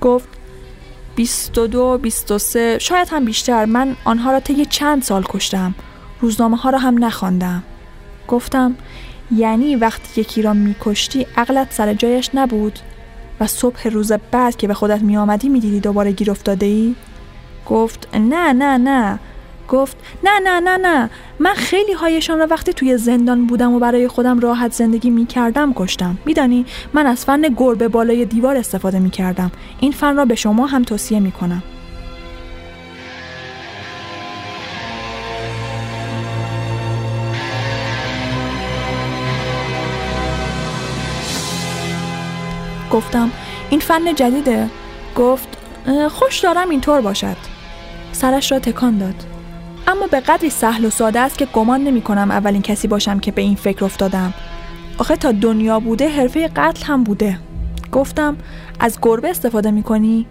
گفت 0.02 0.30
22 1.16 1.98
23 1.98 2.78
شاید 2.80 3.08
هم 3.12 3.26
بیشتر 3.26 3.66
من 3.66 3.96
آنها 4.06 4.32
را 4.32 4.40
طی 4.40 4.66
چند 4.66 5.04
سال 5.04 5.24
کشتم. 5.30 5.76
روزنامه 6.22 6.58
ها 6.58 6.70
را 6.70 6.80
هم 6.80 7.04
نخواندم. 7.04 7.64
گفتم 8.28 8.76
یعنی 9.36 9.76
وقتی 9.76 10.22
یکی 10.22 10.42
را 10.42 10.54
میکشتی 10.54 11.28
عقلت 11.38 11.74
سر 11.74 11.94
جایش 11.94 12.30
نبود؟ 12.34 12.80
و 13.40 13.48
صبح 13.48 13.88
روز 13.88 14.12
بعد 14.32 14.56
که 14.56 14.68
به 14.68 14.74
خودت 14.74 15.02
می 15.02 15.18
آمدی 15.18 15.50
می 15.50 15.60
دیدی 15.60 15.80
دوباره 15.80 16.12
گیر 16.12 16.32
افتاده 16.32 16.66
ای؟ 16.66 16.96
گفت 17.66 18.08
نه 18.16 18.54
نه 18.54 18.78
نه. 18.78 19.20
گفت 19.68 19.98
نه 20.24 20.40
نه 20.44 20.60
نه 20.60 20.78
نه 20.78 21.10
من 21.40 21.54
خیلی 21.54 21.94
هایشان 21.94 22.40
را 22.40 22.48
وقتی 22.50 22.74
توی 22.74 22.98
زندان 22.98 23.46
بودم 23.46 23.74
و 23.74 23.80
برای 23.80 24.08
خودم 24.08 24.40
راحت 24.40 24.74
زندگی 24.74 25.10
می 25.10 25.26
کردم 25.26 25.74
کشتم. 25.74 26.18
میدانی 26.26 26.66
من 26.94 27.06
از 27.08 27.26
فن 27.26 27.42
گربه 27.42 27.88
بالای 27.88 28.26
دیوار 28.26 28.56
استفاده 28.58 29.00
می 29.00 29.10
کردم 29.10 29.52
این 29.80 29.92
فن 29.92 30.16
را 30.16 30.26
به 30.26 30.36
شما 30.36 30.66
هم 30.66 30.84
توصیه 30.84 31.20
می 31.20 31.32
کنم 31.32 31.64
گفتم 42.92 43.32
این 43.70 43.80
فن 43.80 44.16
جدیده. 44.16 44.70
گفت 45.16 45.58
خوش 46.10 46.40
دارم 46.40 46.70
اینطور 46.70 47.02
باشد. 47.02 47.38
سرش 48.12 48.52
را 48.52 48.60
تکان 48.60 48.98
داد. 48.98 49.35
اما 49.88 50.08
به 50.08 50.20
قدری 50.20 50.50
سهل 50.50 50.86
و 50.86 50.90
ساده 50.90 51.20
است 51.20 51.38
که 51.38 51.46
گمان 51.46 51.84
نمی 51.84 52.02
کنم 52.02 52.32
اولین 52.32 52.62
کسی 52.62 52.88
باشم 52.88 53.20
که 53.20 53.32
به 53.32 53.42
این 53.42 53.56
فکر 53.56 53.86
افتادم. 53.86 54.34
آخه 54.98 55.16
تا 55.16 55.32
دنیا 55.32 55.80
بوده 55.80 56.10
حرفه 56.10 56.48
قتل 56.48 56.86
هم 56.86 57.04
بوده. 57.04 57.40
گفتم 57.92 58.38
از 58.80 59.00
گربه 59.02 59.30
استفاده 59.30 59.72
می 59.72 59.84
کنی؟ 59.84 60.26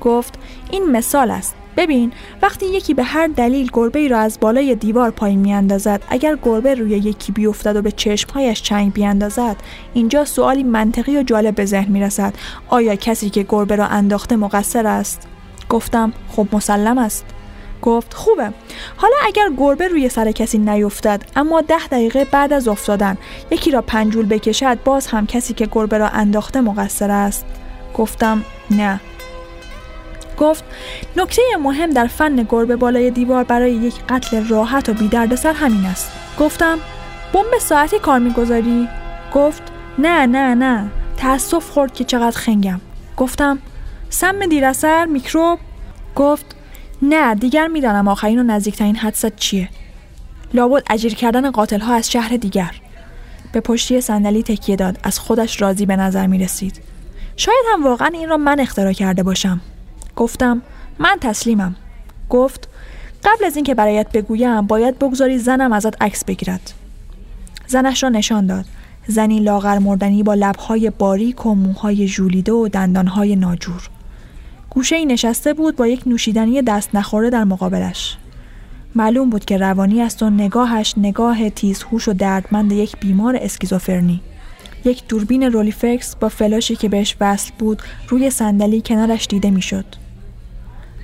گفت 0.00 0.34
این 0.70 0.90
مثال 0.90 1.30
است. 1.30 1.54
ببین 1.76 2.12
وقتی 2.42 2.66
یکی 2.66 2.94
به 2.94 3.02
هر 3.02 3.26
دلیل 3.26 3.70
گربه 3.72 3.98
ای 3.98 4.08
را 4.08 4.18
از 4.18 4.38
بالای 4.40 4.74
دیوار 4.74 5.10
پایین 5.10 5.38
میاندازد 5.38 6.02
اگر 6.08 6.38
گربه 6.42 6.74
روی 6.74 6.90
یکی 6.90 7.32
بیفتد 7.32 7.76
و 7.76 7.82
به 7.82 7.92
چشمهایش 7.92 8.62
چنگ 8.62 8.92
بیاندازد 8.92 9.56
اینجا 9.94 10.24
سوالی 10.24 10.62
منطقی 10.62 11.16
و 11.18 11.22
جالب 11.22 11.54
به 11.54 11.64
ذهن 11.64 11.92
می‌رسد 11.92 12.34
آیا 12.68 12.96
کسی 12.96 13.30
که 13.30 13.46
گربه 13.48 13.76
را 13.76 13.86
انداخته 13.86 14.36
مقصر 14.36 14.86
است؟ 14.86 15.28
گفتم 15.68 16.12
خب 16.28 16.48
مسلم 16.52 16.98
است. 16.98 17.24
گفت 17.82 18.14
خوبه. 18.14 18.52
حالا 18.96 19.16
اگر 19.26 19.50
گربه 19.58 19.88
روی 19.88 20.08
سر 20.08 20.32
کسی 20.32 20.58
نیفتد 20.58 21.22
اما 21.36 21.60
ده 21.60 21.86
دقیقه 21.86 22.24
بعد 22.24 22.52
از 22.52 22.68
افتادن 22.68 23.16
یکی 23.50 23.70
را 23.70 23.82
پنجول 23.82 24.26
بکشد 24.26 24.78
باز 24.84 25.06
هم 25.06 25.26
کسی 25.26 25.54
که 25.54 25.68
گربه 25.72 25.98
را 25.98 26.08
انداخته 26.08 26.60
مقصر 26.60 27.10
است. 27.10 27.46
گفتم 27.94 28.44
نه. 28.70 29.00
گفت 30.38 30.64
نکته 31.16 31.42
مهم 31.62 31.90
در 31.90 32.06
فن 32.06 32.46
گربه 32.48 32.76
بالای 32.76 33.10
دیوار 33.10 33.44
برای 33.44 33.72
یک 33.72 33.94
قتل 34.08 34.48
راحت 34.48 34.88
و 34.88 34.92
بیدردسر 34.92 35.52
همین 35.52 35.86
است. 35.86 36.12
گفتم 36.38 36.78
بمب 37.32 37.58
ساعتی 37.60 37.98
کار 37.98 38.18
می‌گذاری؟ 38.18 38.88
گفت 39.34 39.62
نه 39.98 40.26
نه 40.26 40.54
نه. 40.54 40.90
تاسف 41.16 41.70
خورد 41.70 41.94
که 41.94 42.04
چقدر 42.04 42.38
خنگم. 42.38 42.80
گفتم 43.16 43.58
سم 44.10 44.46
دیراثر 44.46 45.04
میکروب؟ 45.04 45.58
گفت 46.16 46.56
نه 47.02 47.34
دیگر 47.34 47.66
می‌دانم 47.66 48.08
آخرین 48.08 48.38
و 48.38 48.42
نزدیکترین 48.42 48.96
حدست 48.96 49.36
چیه. 49.36 49.68
لابد 50.54 50.82
اجیر 50.90 51.14
کردن 51.14 51.50
قاتل 51.50 51.80
ها 51.80 51.94
از 51.94 52.10
شهر 52.10 52.36
دیگر. 52.36 52.74
به 53.52 53.60
پشتی 53.60 54.00
صندلی 54.00 54.42
تکیه 54.42 54.76
داد 54.76 54.98
از 55.02 55.18
خودش 55.18 55.62
راضی 55.62 55.86
به 55.86 55.96
نظر 55.96 56.26
می 56.26 56.38
رسید 56.38 56.80
شاید 57.36 57.64
هم 57.72 57.84
واقعا 57.84 58.10
این 58.14 58.28
را 58.28 58.36
من 58.36 58.60
اختراع 58.60 58.92
کرده 58.92 59.22
باشم. 59.22 59.60
گفتم 60.16 60.62
من 60.98 61.16
تسلیمم. 61.20 61.76
گفت 62.30 62.68
قبل 63.24 63.44
از 63.44 63.56
اینکه 63.56 63.74
برایت 63.74 64.12
بگویم 64.12 64.66
باید 64.66 64.98
بگذاری 64.98 65.38
زنم 65.38 65.72
ازت 65.72 66.02
عکس 66.02 66.24
بگیرد. 66.24 66.72
زنش 67.66 68.02
را 68.02 68.08
نشان 68.08 68.46
داد. 68.46 68.64
زنی 69.06 69.40
لاغر 69.40 69.78
مردنی 69.78 70.22
با 70.22 70.34
لبهای 70.34 70.90
باریک 70.90 71.46
و 71.46 71.54
موهای 71.54 72.08
ژولیده 72.08 72.52
و 72.52 72.68
دندانهای 72.68 73.36
ناجور. 73.36 73.88
گوشه 74.78 74.96
ای 74.96 75.06
نشسته 75.06 75.54
بود 75.54 75.76
با 75.76 75.86
یک 75.86 76.02
نوشیدنی 76.06 76.62
دست 76.62 76.94
نخوره 76.94 77.30
در 77.30 77.44
مقابلش. 77.44 78.16
معلوم 78.94 79.30
بود 79.30 79.44
که 79.44 79.56
روانی 79.56 80.02
است 80.02 80.22
و 80.22 80.30
نگاهش 80.30 80.94
نگاه 80.96 81.50
تیزهوش 81.50 82.08
و 82.08 82.12
دردمند 82.12 82.72
یک 82.72 82.96
بیمار 83.00 83.38
اسکیزوفرنی. 83.40 84.20
یک 84.84 85.08
دوربین 85.08 85.42
رولیفکس 85.42 86.16
با 86.16 86.28
فلاشی 86.28 86.76
که 86.76 86.88
بهش 86.88 87.16
وصل 87.20 87.52
بود 87.58 87.82
روی 88.08 88.30
صندلی 88.30 88.80
کنارش 88.80 89.26
دیده 89.26 89.50
می‌شد. 89.50 89.84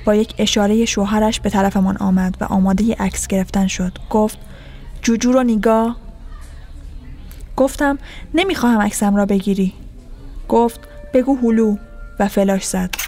با 0.07 0.15
یک 0.15 0.35
اشاره 0.39 0.85
شوهرش 0.85 1.41
به 1.41 1.51
طرفمان 1.51 1.97
آمد 1.97 2.37
و 2.41 2.45
آماده 2.45 2.95
عکس 2.95 3.27
گرفتن 3.27 3.67
شد. 3.67 3.93
گفت 4.11 4.39
جوجو 5.03 5.33
رو 5.33 5.43
نگاه. 5.43 5.97
گفتم 7.57 7.99
نمی‌خواهم 8.35 8.81
عکسم 8.81 9.17
را 9.17 9.27
بگیری. 9.27 9.73
گفت 10.49 10.81
بگو 11.15 11.37
هلو. 11.37 11.77
و 12.19 12.29
فلاش 12.29 12.65
زد. 12.65 13.04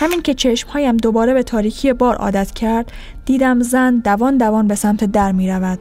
همین 0.00 0.22
که 0.22 0.34
چشمهایم 0.34 0.96
دوباره 0.96 1.34
به 1.34 1.42
تاریکی 1.42 1.92
بار 1.92 2.16
عادت 2.16 2.50
کرد 2.50 2.92
دیدم 3.24 3.62
زن 3.62 3.96
دوان 3.96 4.36
دوان 4.36 4.68
به 4.68 4.74
سمت 4.74 5.04
در 5.04 5.32
می 5.32 5.50
رود. 5.50 5.78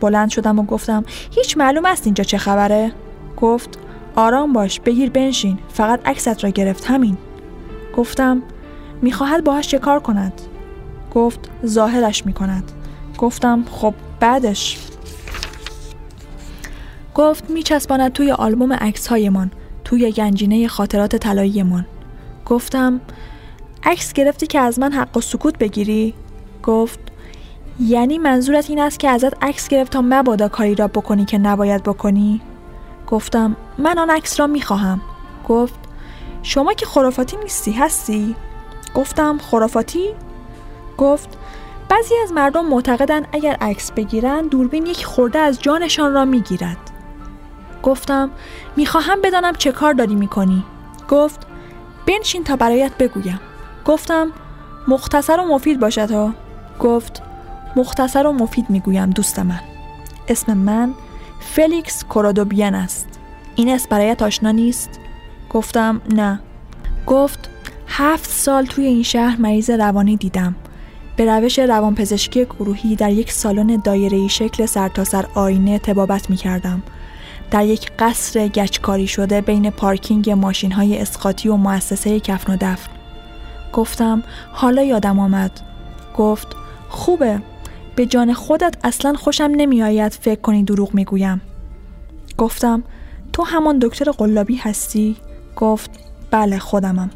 بلند 0.00 0.30
شدم 0.30 0.58
و 0.58 0.62
گفتم 0.62 1.04
هیچ 1.30 1.56
معلوم 1.56 1.84
است 1.84 2.06
اینجا 2.06 2.24
چه 2.24 2.38
خبره؟ 2.38 2.92
گفت 3.36 3.78
آرام 4.16 4.52
باش 4.52 4.80
بگیر 4.80 5.10
بنشین 5.10 5.58
فقط 5.68 6.08
عکست 6.08 6.44
را 6.44 6.50
گرفت 6.50 6.84
همین. 6.84 7.16
گفتم 7.96 8.42
می‌خواهد 9.02 9.44
باهاش 9.44 9.68
چه 9.68 9.78
کار 9.78 10.00
کند؟ 10.00 10.32
گفت 11.14 11.40
ظاهرش 11.66 12.26
می‌کند. 12.26 12.72
گفتم 13.18 13.64
خب 13.70 13.94
بعدش. 14.20 14.78
گفت 17.14 17.50
میچسباند 17.50 18.12
توی 18.12 18.30
آلبوم 18.32 18.72
عکس 18.72 19.06
هایمان 19.06 19.50
توی 19.84 20.12
گنجینه 20.12 20.68
خاطرات 20.68 21.16
طلاییمان 21.16 21.86
گفتم 22.46 23.00
عکس 23.84 24.12
گرفتی 24.12 24.46
که 24.46 24.60
از 24.60 24.78
من 24.78 24.92
حق 24.92 25.16
و 25.16 25.20
سکوت 25.20 25.58
بگیری؟ 25.58 26.14
گفت 26.62 27.00
یعنی 27.80 28.18
منظورت 28.18 28.70
این 28.70 28.80
است 28.80 29.00
که 29.00 29.08
ازت 29.08 29.44
عکس 29.44 29.68
گرفت 29.68 29.92
تا 29.92 30.02
مبادا 30.04 30.48
کاری 30.48 30.74
را 30.74 30.88
بکنی 30.88 31.24
که 31.24 31.38
نباید 31.38 31.82
بکنی؟ 31.82 32.40
گفتم 33.06 33.56
من 33.78 33.98
آن 33.98 34.10
عکس 34.10 34.40
را 34.40 34.46
می‌خواهم. 34.46 35.00
گفت 35.48 35.80
شما 36.42 36.72
که 36.72 36.86
خرافاتی 36.86 37.36
نیستی 37.36 37.72
هستی؟ 37.72 38.36
گفتم 38.94 39.38
خرافاتی؟ 39.38 40.08
گفت 40.98 41.28
بعضی 41.88 42.14
از 42.22 42.32
مردم 42.32 42.66
معتقدند 42.66 43.28
اگر 43.32 43.56
عکس 43.60 43.92
بگیرن 43.92 44.46
دوربین 44.46 44.86
یک 44.86 45.04
خورده 45.04 45.38
از 45.38 45.62
جانشان 45.62 46.12
را 46.12 46.24
می‌گیرد. 46.24 46.90
گفتم 47.82 48.30
می‌خواهم 48.76 49.20
بدانم 49.22 49.52
چه 49.52 49.72
کار 49.72 49.92
داری 49.92 50.14
می‌کنی؟ 50.14 50.64
گفت 51.08 51.46
بنشین 52.06 52.44
تا 52.44 52.56
برایت 52.56 52.92
بگویم. 52.98 53.40
گفتم 53.84 54.28
مختصر 54.88 55.40
و 55.40 55.54
مفید 55.54 55.80
باشد 55.80 56.10
ها. 56.10 56.34
گفت 56.80 57.22
مختصر 57.76 58.26
و 58.26 58.32
مفید 58.32 58.70
می‌گویم 58.70 59.10
دوست 59.10 59.38
من. 59.38 59.60
اسم 60.28 60.54
من 60.54 60.94
فلیکس 61.40 62.04
کورودوبیان 62.04 62.74
است. 62.74 63.08
این 63.56 63.68
اسم 63.68 63.86
برایت 63.90 64.22
آشنا 64.22 64.50
نیست؟ 64.50 64.90
گفتم 65.50 66.00
نه. 66.14 66.40
گفت 67.06 67.50
هفت 67.86 68.30
سال 68.30 68.66
توی 68.66 68.84
این 68.84 69.02
شهر 69.02 69.40
مریض 69.40 69.70
روانی 69.70 70.16
دیدم. 70.16 70.54
به 71.16 71.24
روش 71.36 71.58
روانپزشکی 71.58 72.44
گروهی 72.44 72.96
در 72.96 73.10
یک 73.10 73.32
سالن 73.32 73.76
دایره‌ای 73.76 74.28
شکل 74.28 74.66
سرتاسر 74.66 75.22
سر 75.22 75.28
آینه 75.34 75.78
تبابت 75.78 76.30
می 76.30 76.36
کردم. 76.36 76.82
در 77.52 77.66
یک 77.66 77.92
قصر 77.98 78.48
گچکاری 78.48 79.06
شده 79.06 79.40
بین 79.40 79.70
پارکینگ 79.70 80.30
ماشین 80.30 80.72
های 80.72 80.98
اسقاطی 80.98 81.48
و 81.48 81.56
مؤسسه 81.56 82.20
کفن 82.20 82.52
و 82.52 82.56
دفن. 82.60 82.90
گفتم 83.72 84.22
حالا 84.52 84.82
یادم 84.82 85.18
آمد. 85.18 85.60
گفت 86.16 86.46
خوبه 86.88 87.42
به 87.96 88.06
جان 88.06 88.32
خودت 88.34 88.74
اصلا 88.84 89.14
خوشم 89.14 89.50
نمیآید 89.56 90.12
فکر 90.12 90.40
کنی 90.40 90.62
دروغ 90.62 90.94
می‌گویم. 90.94 91.40
گفتم 92.38 92.82
تو 93.32 93.42
همان 93.42 93.78
دکتر 93.78 94.10
قلابی 94.10 94.56
هستی؟ 94.56 95.16
گفت 95.56 95.90
بله 96.30 96.58
خودمم. 96.58 97.10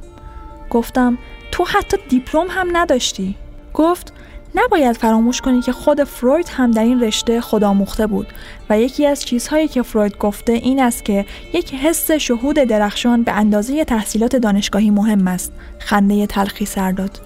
گفتم 0.71 1.19
تو 1.53 1.65
حتی 1.65 1.97
دیپلم 2.09 2.47
هم 2.51 2.69
نداشتی. 2.77 3.37
گفت 3.75 4.13
نباید 4.57 4.97
فراموش 4.97 5.41
کنی 5.41 5.63
که 5.63 5.73
خود 5.73 6.05
فروید 6.05 6.49
هم 6.49 6.71
در 6.71 6.83
این 6.83 7.01
رشته 7.01 7.41
خودآموخته 7.41 8.07
بود 8.07 8.27
و 8.71 8.81
یکی 8.81 9.07
از 9.07 9.25
چیزهایی 9.25 9.69
که 9.69 9.83
فروید 9.83 10.19
گفته 10.19 10.53
این 10.53 10.81
است 10.81 11.05
که 11.05 11.27
یک 11.55 11.75
حس 11.75 12.11
شهود 12.11 12.57
درخشان 12.57 13.23
به 13.23 13.33
اندازه 13.33 13.85
تحصیلات 13.85 14.37
دانشگاهی 14.37 14.91
مهم 14.91 15.29
است. 15.29 15.53
خنده 15.79 16.27
تلخی 16.27 16.67
سر 16.67 16.93
داد. 16.93 17.21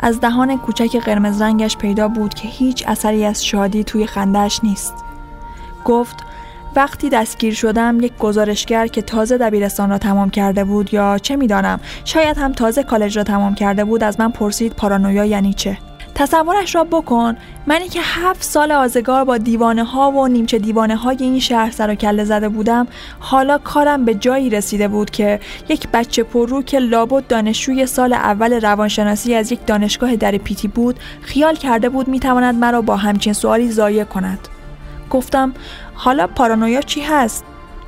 از 0.00 0.20
دهان 0.20 0.58
کوچک 0.58 0.96
قرمز 0.96 1.42
رنگش 1.42 1.76
پیدا 1.76 2.08
بود 2.08 2.34
که 2.34 2.48
هیچ 2.48 2.84
اثری 2.86 3.24
از 3.24 3.46
شادی 3.46 3.84
توی 3.84 4.06
خندهش 4.06 4.60
نیست. 4.62 4.94
گفت 5.84 6.16
وقتی 6.76 7.08
دستگیر 7.08 7.54
شدم 7.54 8.00
یک 8.00 8.18
گزارشگر 8.18 8.86
که 8.86 9.02
تازه 9.02 9.38
دبیرستان 9.38 9.90
را 9.90 9.98
تمام 9.98 10.30
کرده 10.30 10.64
بود 10.64 10.94
یا 10.94 11.18
چه 11.18 11.36
می‌دانم 11.36 11.80
شاید 12.04 12.36
هم 12.36 12.52
تازه 12.52 12.82
کالج 12.82 13.18
را 13.18 13.24
تمام 13.24 13.54
کرده 13.54 13.84
بود 13.84 14.04
از 14.04 14.20
من 14.20 14.30
پرسید 14.30 14.72
پارانویا 14.72 15.24
یعنی 15.24 15.54
چه؟ 15.54 15.78
تصورش 16.20 16.74
را 16.74 16.84
بکن 16.84 17.36
منی 17.66 17.88
که 17.88 18.00
هفت 18.02 18.42
سال 18.42 18.72
آزگار 18.72 19.24
با 19.24 19.38
دیوانه 19.38 19.84
ها 19.84 20.10
و 20.10 20.28
نیمچه 20.28 20.58
دیوانه 20.58 20.96
های 20.96 21.16
این 21.20 21.40
شهر 21.40 21.70
سر 21.70 21.90
و 21.90 21.94
کله 21.94 22.24
زده 22.24 22.48
بودم 22.48 22.86
حالا 23.20 23.58
کارم 23.58 24.04
به 24.04 24.14
جایی 24.14 24.50
رسیده 24.50 24.88
بود 24.88 25.10
که 25.10 25.40
یک 25.68 25.88
بچه 25.88 26.22
پررو 26.22 26.62
که 26.62 26.78
لابد 26.78 27.26
دانشجوی 27.26 27.86
سال 27.86 28.12
اول 28.12 28.60
روانشناسی 28.60 29.34
از 29.34 29.52
یک 29.52 29.66
دانشگاه 29.66 30.16
در 30.16 30.38
پیتی 30.38 30.68
بود 30.68 30.98
خیال 31.22 31.54
کرده 31.54 31.88
بود 31.88 32.08
می‌تواند 32.08 32.54
مرا 32.54 32.82
با 32.82 32.96
همچین 32.96 33.32
سوالی 33.32 33.70
ضایع 33.70 34.04
کند 34.04 34.48
گفتم 35.10 35.52
حالا 35.94 36.26
پارانویا 36.26 36.80
چی 36.80 37.00
هست؟ 37.00 37.44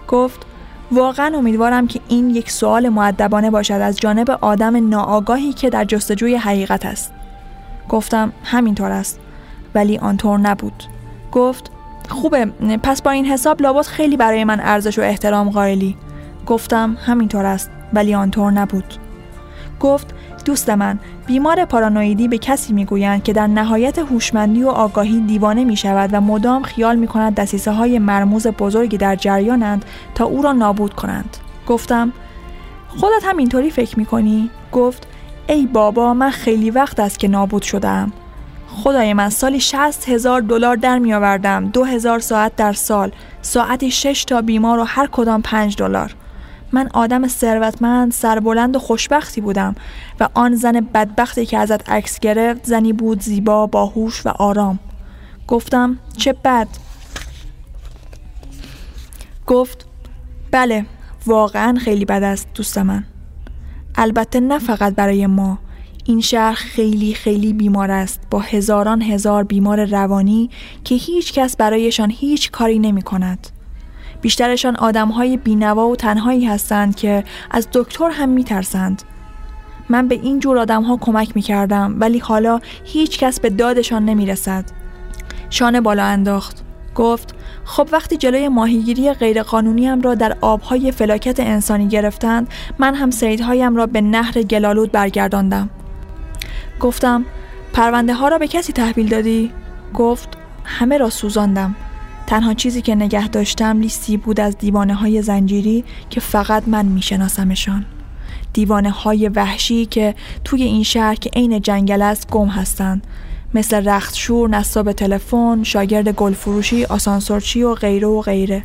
گفت 0.09 0.47
واقعا 0.92 1.37
امیدوارم 1.37 1.87
که 1.87 2.01
این 2.09 2.31
یک 2.31 2.51
سوال 2.51 2.88
معدبانه 2.88 3.51
باشد 3.51 3.75
از 3.75 3.97
جانب 3.97 4.31
آدم 4.31 4.88
ناآگاهی 4.88 5.53
که 5.53 5.71
در 5.71 5.85
جستجوی 5.85 6.37
حقیقت 6.37 6.87
است. 6.87 7.12
گفتم 7.92 8.33
همینطور 8.44 8.90
است 8.90 9.20
ولی 9.74 9.98
آنطور 9.98 10.38
نبود. 10.38 10.85
گفت 11.33 11.70
خوبه 12.09 12.46
پس 12.83 13.02
با 13.02 13.11
این 13.11 13.26
حساب 13.26 13.62
لابد 13.62 13.87
خیلی 13.87 14.16
برای 14.16 14.44
من 14.44 14.61
ارزش 14.61 14.98
و 14.98 15.02
احترام 15.02 15.50
قائلی. 15.50 15.96
گفتم 16.46 16.96
همینطور 17.07 17.46
است 17.46 17.70
ولی 17.92 18.14
آنطور 18.14 18.52
نبود. 18.52 18.94
گفت 19.81 20.14
دوست 20.44 20.70
من 20.70 20.98
بیمار 21.26 21.64
پارانویدی 21.64 22.28
به 22.28 22.38
کسی 22.38 22.72
می‌گویند 22.72 23.22
که 23.22 23.33
در 23.33 23.46
نهایت 23.46 23.98
هوشمندی 23.98 24.62
و 24.62 24.68
آگاهی 24.68 25.20
دیوانه 25.20 25.64
می 25.64 25.76
شود 25.76 26.11
و 26.12 26.20
مدام 26.20 26.62
خیال 26.62 26.96
می 26.96 27.07
کند 27.07 27.35
دسیسه 27.35 27.70
های 27.70 27.98
مرموز 27.98 28.46
بزرگی 28.46 28.96
در 28.96 29.16
جریانند 29.16 29.85
تا 30.14 30.24
او 30.24 30.42
را 30.42 30.52
نابود 30.52 30.94
کنند 30.94 31.37
گفتم 31.66 32.12
خودت 32.88 33.24
هم 33.24 33.37
اینطوری 33.37 33.70
فکر 33.70 33.98
می 33.98 34.07
کنی؟ 34.07 34.50
گفت 34.72 35.07
ای 35.46 35.66
بابا 35.66 36.14
من 36.14 36.31
خیلی 36.31 36.70
وقت 36.70 37.00
است 37.00 37.18
که 37.18 37.28
نابود 37.28 37.62
شدم. 37.62 38.12
خدای 38.68 39.12
من 39.12 39.28
سالی 39.28 39.61
60 39.61 40.09
هزار 40.09 40.40
دلار 40.40 40.76
در 40.76 40.98
می 40.98 41.14
آوردم. 41.14 41.68
دو 41.68 41.85
هزار 41.85 42.18
ساعت 42.18 42.57
در 42.57 42.72
سال. 42.72 43.12
ساعتی 43.42 43.90
6 43.90 44.24
تا 44.24 44.42
بیمار 44.42 44.78
و 44.78 44.85
هر 44.85 45.07
کدام 45.07 45.42
5 45.42 45.76
دلار. 45.76 46.14
من 46.72 46.88
آدم 46.94 47.28
ثروتمند 47.28 48.12
سربلند 48.12 48.76
و 48.76 48.78
خوشبختی 48.78 49.40
بودم 49.40 49.74
و 50.20 50.28
آن 50.35 50.55
زن 50.55 50.81
بدبختی 50.81 51.46
که 51.46 51.59
ازت 51.59 51.90
عکس 51.90 52.20
گرفت 52.20 52.66
زنی 52.66 52.92
بود 52.92 53.20
زیبا 53.22 53.66
باهوش 53.66 54.26
و 54.26 54.28
آرام. 54.28 54.78
گفتم 55.48 55.98
چه 56.16 56.33
بد. 56.33 56.68
گفت 59.46 59.87
بله 60.50 60.87
واقعا 61.26 61.78
خیلی 61.78 62.05
بد 62.05 62.22
است 62.22 62.46
دوست 62.55 62.78
من. 62.78 63.05
البته 63.94 64.40
نه 64.40 64.59
فقط 64.59 64.94
برای 64.94 65.26
ما 65.26 65.59
این 66.05 66.20
شهر 66.20 66.55
خیلی 66.55 67.14
خیلی 67.14 67.52
بیمار 67.52 67.90
است 67.90 68.20
با 68.31 68.40
هزاران 68.40 69.02
هزار 69.02 69.44
بیمار 69.44 69.85
روانی 69.85 70.50
که 70.85 70.94
هیچ 70.94 71.33
کس 71.33 71.57
برایشان 71.57 72.11
هیچ 72.11 72.50
کاری 72.50 72.78
نمی 72.78 73.02
کند. 73.02 73.46
بیشترشان 74.20 74.76
های 74.96 75.37
بینوا 75.37 75.88
و 75.88 75.96
تنهایی 75.96 76.44
هستند 76.44 76.96
که 76.96 77.24
از 77.50 77.68
دکتر 77.72 78.11
هم 78.11 78.28
میترسند. 78.28 79.02
من 79.88 80.09
به 80.09 80.14
این 80.14 80.38
جور 80.38 80.72
ها 80.72 80.98
کمک 81.00 81.37
می 81.37 81.42
کردم 81.42 81.96
ولی 81.98 82.18
حالا 82.18 82.61
هیچ 82.85 83.18
کس 83.18 83.40
به 83.40 83.50
دادشان 83.50 84.05
نمی 84.05 84.26
رسد. 84.26 84.64
شانه 85.50 85.81
بالا 85.81 86.05
انداخت. 86.05 86.64
گفت 86.94 87.35
خب 87.64 87.88
وقتی 87.92 88.16
جلوی 88.16 88.48
ماهیگیری 88.48 89.12
غیرقانونی 89.12 89.87
هم 89.87 90.01
را 90.01 90.14
در 90.14 90.37
آبهای 90.40 90.92
فلاکت 90.92 91.40
انسانی 91.40 91.88
گرفتند 91.88 92.48
من 92.79 92.94
هم 92.94 93.11
سیدهایم 93.11 93.77
را 93.77 93.87
به 93.87 94.01
نهر 94.01 94.42
گلالود 94.42 94.92
برگرداندم. 94.92 95.70
گفتم 96.81 97.25
پرونده 97.72 98.14
ها 98.14 98.29
را 98.29 98.38
به 98.38 98.48
کسی 98.48 98.72
تحویل 98.72 99.09
دادی؟ 99.09 99.51
گفت 99.94 100.29
همه 100.64 100.98
را 100.98 101.11
سوزاندم. 101.11 101.77
تنها 102.27 102.55
چیزی 102.55 102.83
که 102.83 102.94
نگه 102.94 103.29
داشتم 103.29 103.81
لیستی 103.81 104.16
بود 104.16 104.40
از 104.40 104.59
دیوانه 104.59 104.94
های 104.94 105.22
زنجیری 105.22 105.85
که 106.11 106.20
فقط 106.20 106.62
من 106.66 106.87
میشناسمشان 106.87 107.87
دیوانه 108.53 108.90
های 108.90 109.29
وحشی 109.29 109.87
که 109.87 110.14
توی 110.44 110.62
این 110.62 110.83
شهر 110.83 111.14
که 111.14 111.31
عین 111.31 111.61
جنگل 111.61 112.03
است 112.03 112.31
گم 112.31 112.48
هستند 112.48 113.07
مثل 113.55 113.88
رختشور، 113.88 114.49
نصاب 114.49 114.93
تلفن، 114.93 115.62
شاگرد 115.62 116.09
گلفروشی، 116.09 116.85
آسانسورچی 116.85 117.62
و 117.62 117.75
غیره 117.75 118.09
و 118.09 118.21
غیره. 118.21 118.65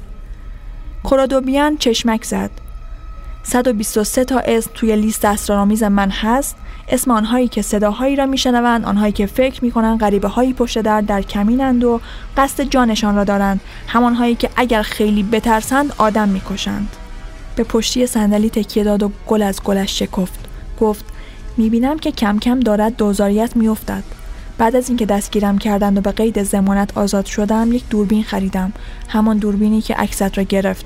کرادوبیان 1.04 1.78
چشمک 1.78 2.24
زد. 2.24 2.52
123 3.44 4.24
تا 4.24 4.40
اسم 4.40 4.72
توی 4.74 4.96
لیست 4.96 5.26
اسرارآمیز 5.26 5.84
من 5.84 6.10
هست. 6.10 6.56
اسم 6.90 7.12
آنهایی 7.12 7.48
که 7.48 7.62
صداهایی 7.62 8.16
را 8.16 8.26
میشنوند 8.26 8.86
آنهایی 8.86 9.12
که 9.12 9.26
فکر 9.26 9.64
می‌کنند 9.64 10.00
غریبه 10.00 10.28
هایی 10.28 10.54
پشت 10.54 10.82
در 10.82 11.02
در 11.02 11.22
کمینند 11.22 11.84
و 11.84 12.02
قصد 12.38 12.64
جانشان 12.64 13.16
را 13.16 13.24
دارند. 13.24 13.62
همانهایی 13.88 14.36
که 14.36 14.50
اگر 14.56 14.82
خیلی 14.82 15.24
بترسند 15.24 15.94
آدم 15.98 16.30
می‌کشند. 16.30 16.96
به 17.56 17.64
پشتی 17.64 18.08
صندلی 18.08 18.50
تکیه 18.50 18.84
داد 18.84 19.04
و 19.04 19.12
گل 19.28 19.42
از 19.42 19.64
گلش 19.64 20.00
شکفت. 20.00 20.40
گفت 20.80 21.06
می‌بینم 21.58 22.00
که 22.00 22.12
کم 22.12 22.40
کم 22.40 22.60
دارد 22.60 22.96
دوزاریت 22.96 23.56
میافتد. 23.56 24.04
بعد 24.58 24.76
از 24.76 24.90
اینکه 24.90 25.06
دستگیرم 25.06 25.58
کردند 25.58 25.98
و 25.98 26.02
به 26.02 26.12
قید 26.12 26.44
زمانت 26.44 26.98
آزاد 26.98 27.26
شدم 27.26 27.74
یک 27.74 27.90
دوربین 27.90 28.24
خریدم. 28.24 28.74
همان 29.08 29.38
دوربینی 29.38 29.82
که 29.82 29.94
عکست 29.94 30.38
را 30.38 30.44
گرفت. 30.44 30.86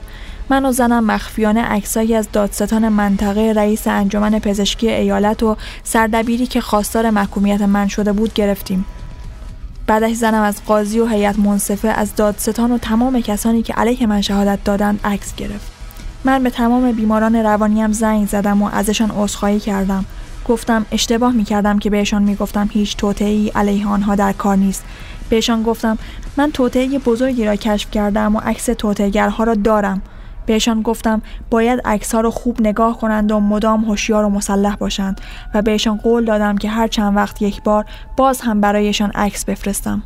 من 0.49 0.65
و 0.65 0.71
زنم 0.71 1.03
مخفیانه 1.03 1.61
عکسایی 1.61 2.15
از 2.15 2.27
دادستان 2.33 2.89
منطقه 2.89 3.53
رئیس 3.55 3.87
انجمن 3.87 4.39
پزشکی 4.39 4.89
ایالت 4.89 5.43
و 5.43 5.57
سردبیری 5.83 6.47
که 6.47 6.61
خواستار 6.61 7.09
محکومیت 7.09 7.61
من 7.61 7.87
شده 7.87 8.13
بود 8.13 8.33
گرفتیم. 8.33 8.85
بعدش 9.87 10.13
زنم 10.13 10.41
از 10.41 10.65
قاضی 10.65 10.99
و 10.99 11.05
هیئت 11.05 11.39
منصفه 11.39 11.87
از 11.87 12.15
دادستان 12.15 12.71
و 12.71 12.77
تمام 12.77 13.21
کسانی 13.21 13.63
که 13.63 13.73
علیه 13.73 14.07
من 14.07 14.21
شهادت 14.21 14.63
دادند 14.63 14.99
عکس 15.03 15.35
گرفت. 15.35 15.71
من 16.23 16.43
به 16.43 16.49
تمام 16.49 16.91
بیماران 16.91 17.35
روانیم 17.35 17.91
زنگ 17.91 18.27
زدم 18.27 18.61
و 18.61 18.69
ازشان 18.73 19.11
عذرخواهی 19.11 19.59
کردم. 19.59 20.05
گفتم 20.47 20.85
اشتباه 20.91 21.33
می 21.33 21.43
کردم 21.43 21.79
که 21.79 21.89
بهشان 21.89 22.23
می 22.23 22.35
گفتم 22.35 22.69
هیچ 22.71 22.97
توطئه‌ای 22.97 23.49
علیه 23.49 23.87
آنها 23.87 24.15
در 24.15 24.33
کار 24.33 24.57
نیست. 24.57 24.83
بهشان 25.29 25.63
گفتم 25.63 25.97
من 26.37 26.51
توطئه 26.51 26.99
بزرگی 26.99 27.45
را 27.45 27.55
کشف 27.55 27.91
کردم 27.91 28.35
و 28.35 28.39
عکس 28.39 28.65
توطئه‌گرها 28.65 29.43
را 29.43 29.55
دارم. 29.55 30.01
بهشان 30.45 30.81
گفتم 30.81 31.21
باید 31.49 31.81
عکس 31.85 32.15
ها 32.15 32.21
رو 32.21 32.31
خوب 32.31 32.61
نگاه 32.61 32.99
کنند 32.99 33.31
و 33.31 33.39
مدام 33.39 33.83
هوشیار 33.85 34.25
و 34.25 34.29
مسلح 34.29 34.75
باشند 34.75 35.21
و 35.53 35.61
بهشان 35.61 35.97
قول 35.97 36.25
دادم 36.25 36.57
که 36.57 36.69
هر 36.69 36.87
چند 36.87 37.15
وقت 37.17 37.41
یک 37.41 37.63
بار 37.63 37.85
باز 38.17 38.41
هم 38.41 38.61
برایشان 38.61 39.11
عکس 39.11 39.45
بفرستم. 39.45 40.03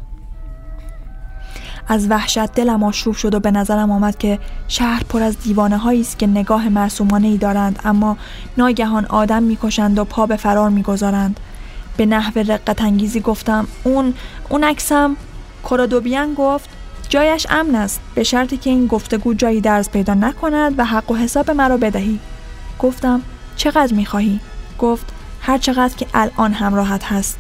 از 1.88 2.08
وحشت 2.10 2.54
دلم 2.54 2.84
آشوب 2.84 3.16
شد 3.16 3.36
و 3.36 3.40
به 3.40 3.52
نظرم 3.52 3.92
آمد 3.92 4.18
که 4.18 4.40
شهر 4.68 5.04
پر 5.04 5.24
از 5.24 5.40
دیوانه 5.40 5.78
هایی 5.78 6.02
است 6.02 6.20
که 6.20 6.28
نگاه 6.28 6.70
مرسومانه 6.70 7.28
ای 7.28 7.38
دارند 7.38 7.80
اما 7.86 8.18
ناگهان 8.58 9.06
آدم 9.06 9.44
می‌کشند 9.44 10.00
و 10.00 10.04
پا 10.04 10.26
به 10.26 10.36
فرار 10.36 10.70
می‌گذارند. 10.70 11.40
به 11.98 12.06
نحو 12.06 12.40
رقت 12.40 12.82
انگیزی 12.82 13.20
گفتم 13.20 13.68
اون 13.84 14.14
اون 14.50 14.64
عکسم؟ 14.64 15.16
کورادوبیان 15.64 16.34
گفت 16.34 16.70
جایش 17.10 17.48
امن 17.50 17.76
است 17.76 18.02
به 18.16 18.24
شرطی 18.24 18.58
که 18.58 18.70
این 18.70 18.88
گفتگو 18.88 19.34
جایی 19.34 19.62
درز 19.62 19.90
پیدا 19.90 20.14
نکند 20.14 20.74
و 20.78 20.86
حق 20.86 21.12
و 21.12 21.16
حساب 21.16 21.52
مرا 21.52 21.78
بدهی. 21.78 22.20
گفتم 22.80 23.22
چقدر 23.56 23.94
می‌خواهی؟ 23.94 24.40
گفت 24.80 25.06
هر 25.42 25.58
چقدر 25.58 25.96
که 25.96 26.08
الان 26.14 26.54
همراهت 26.54 27.04
هست. 27.04 27.40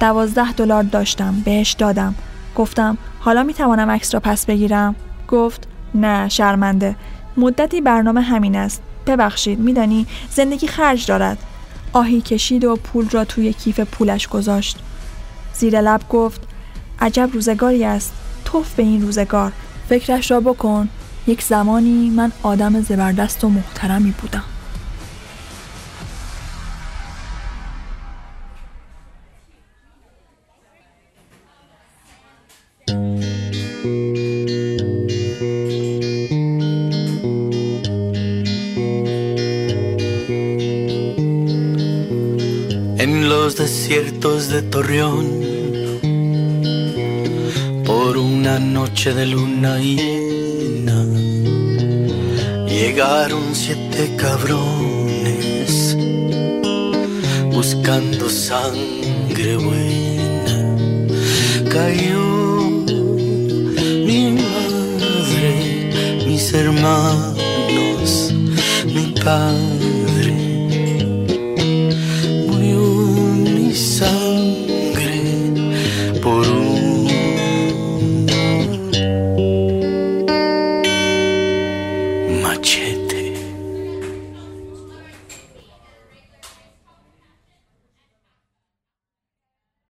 دوازده 0.00 0.52
دلار 0.52 0.82
داشتم 0.82 1.34
بهش 1.44 1.72
دادم. 1.72 2.14
گفتم 2.56 2.98
حالا 3.20 3.42
می‌توانم 3.42 3.90
عکس 3.90 4.14
را 4.14 4.20
پس 4.20 4.46
بگیرم. 4.46 4.94
گفت 5.28 5.68
نه 5.94 6.28
شرمنده. 6.28 6.96
مدتی 7.36 7.80
برنامه 7.80 8.20
همین 8.20 8.56
است. 8.56 8.82
ببخشید 9.06 9.58
میدانی 9.58 10.06
زندگی 10.30 10.66
خرج 10.66 11.06
دارد. 11.06 11.38
آهی 11.92 12.20
کشید 12.20 12.64
و 12.64 12.76
پول 12.76 13.08
را 13.10 13.24
توی 13.24 13.52
کیف 13.52 13.80
پولش 13.80 14.28
گذاشت. 14.28 14.78
زیر 15.54 15.80
لب 15.80 16.08
گفت 16.08 16.40
عجب 17.00 17.30
روزگاری 17.32 17.84
است. 17.84 18.12
توف 18.44 18.74
به 18.74 18.82
این 18.82 19.02
روزگار. 19.02 19.52
فکرش 19.88 20.30
را 20.30 20.40
بکن. 20.40 20.88
یک 21.26 21.42
زمانی 21.42 22.10
من 22.10 22.32
آدم 22.42 22.80
زبردست 22.80 23.44
و 23.44 23.48
محترمی 23.48 24.10
بودم. 24.10 24.44
En 42.98 43.28
los 43.28 43.56
desiertos 43.56 44.48
de 44.48 44.62
Torreón 44.62 45.26
por 47.84 48.16
una 48.16 48.58
noche 48.58 49.12
de 49.14 49.26
luna 49.26 49.78
llena 49.78 51.04
llegaron 52.66 53.54
siete 53.54 54.16
cabrones 54.16 55.96
buscando 57.62 58.28
sangre 58.28 59.56
buena. 59.56 60.76
Cayó 61.70 62.41
hermanos 66.54 68.32
mi 68.84 69.14
padre 69.24 69.81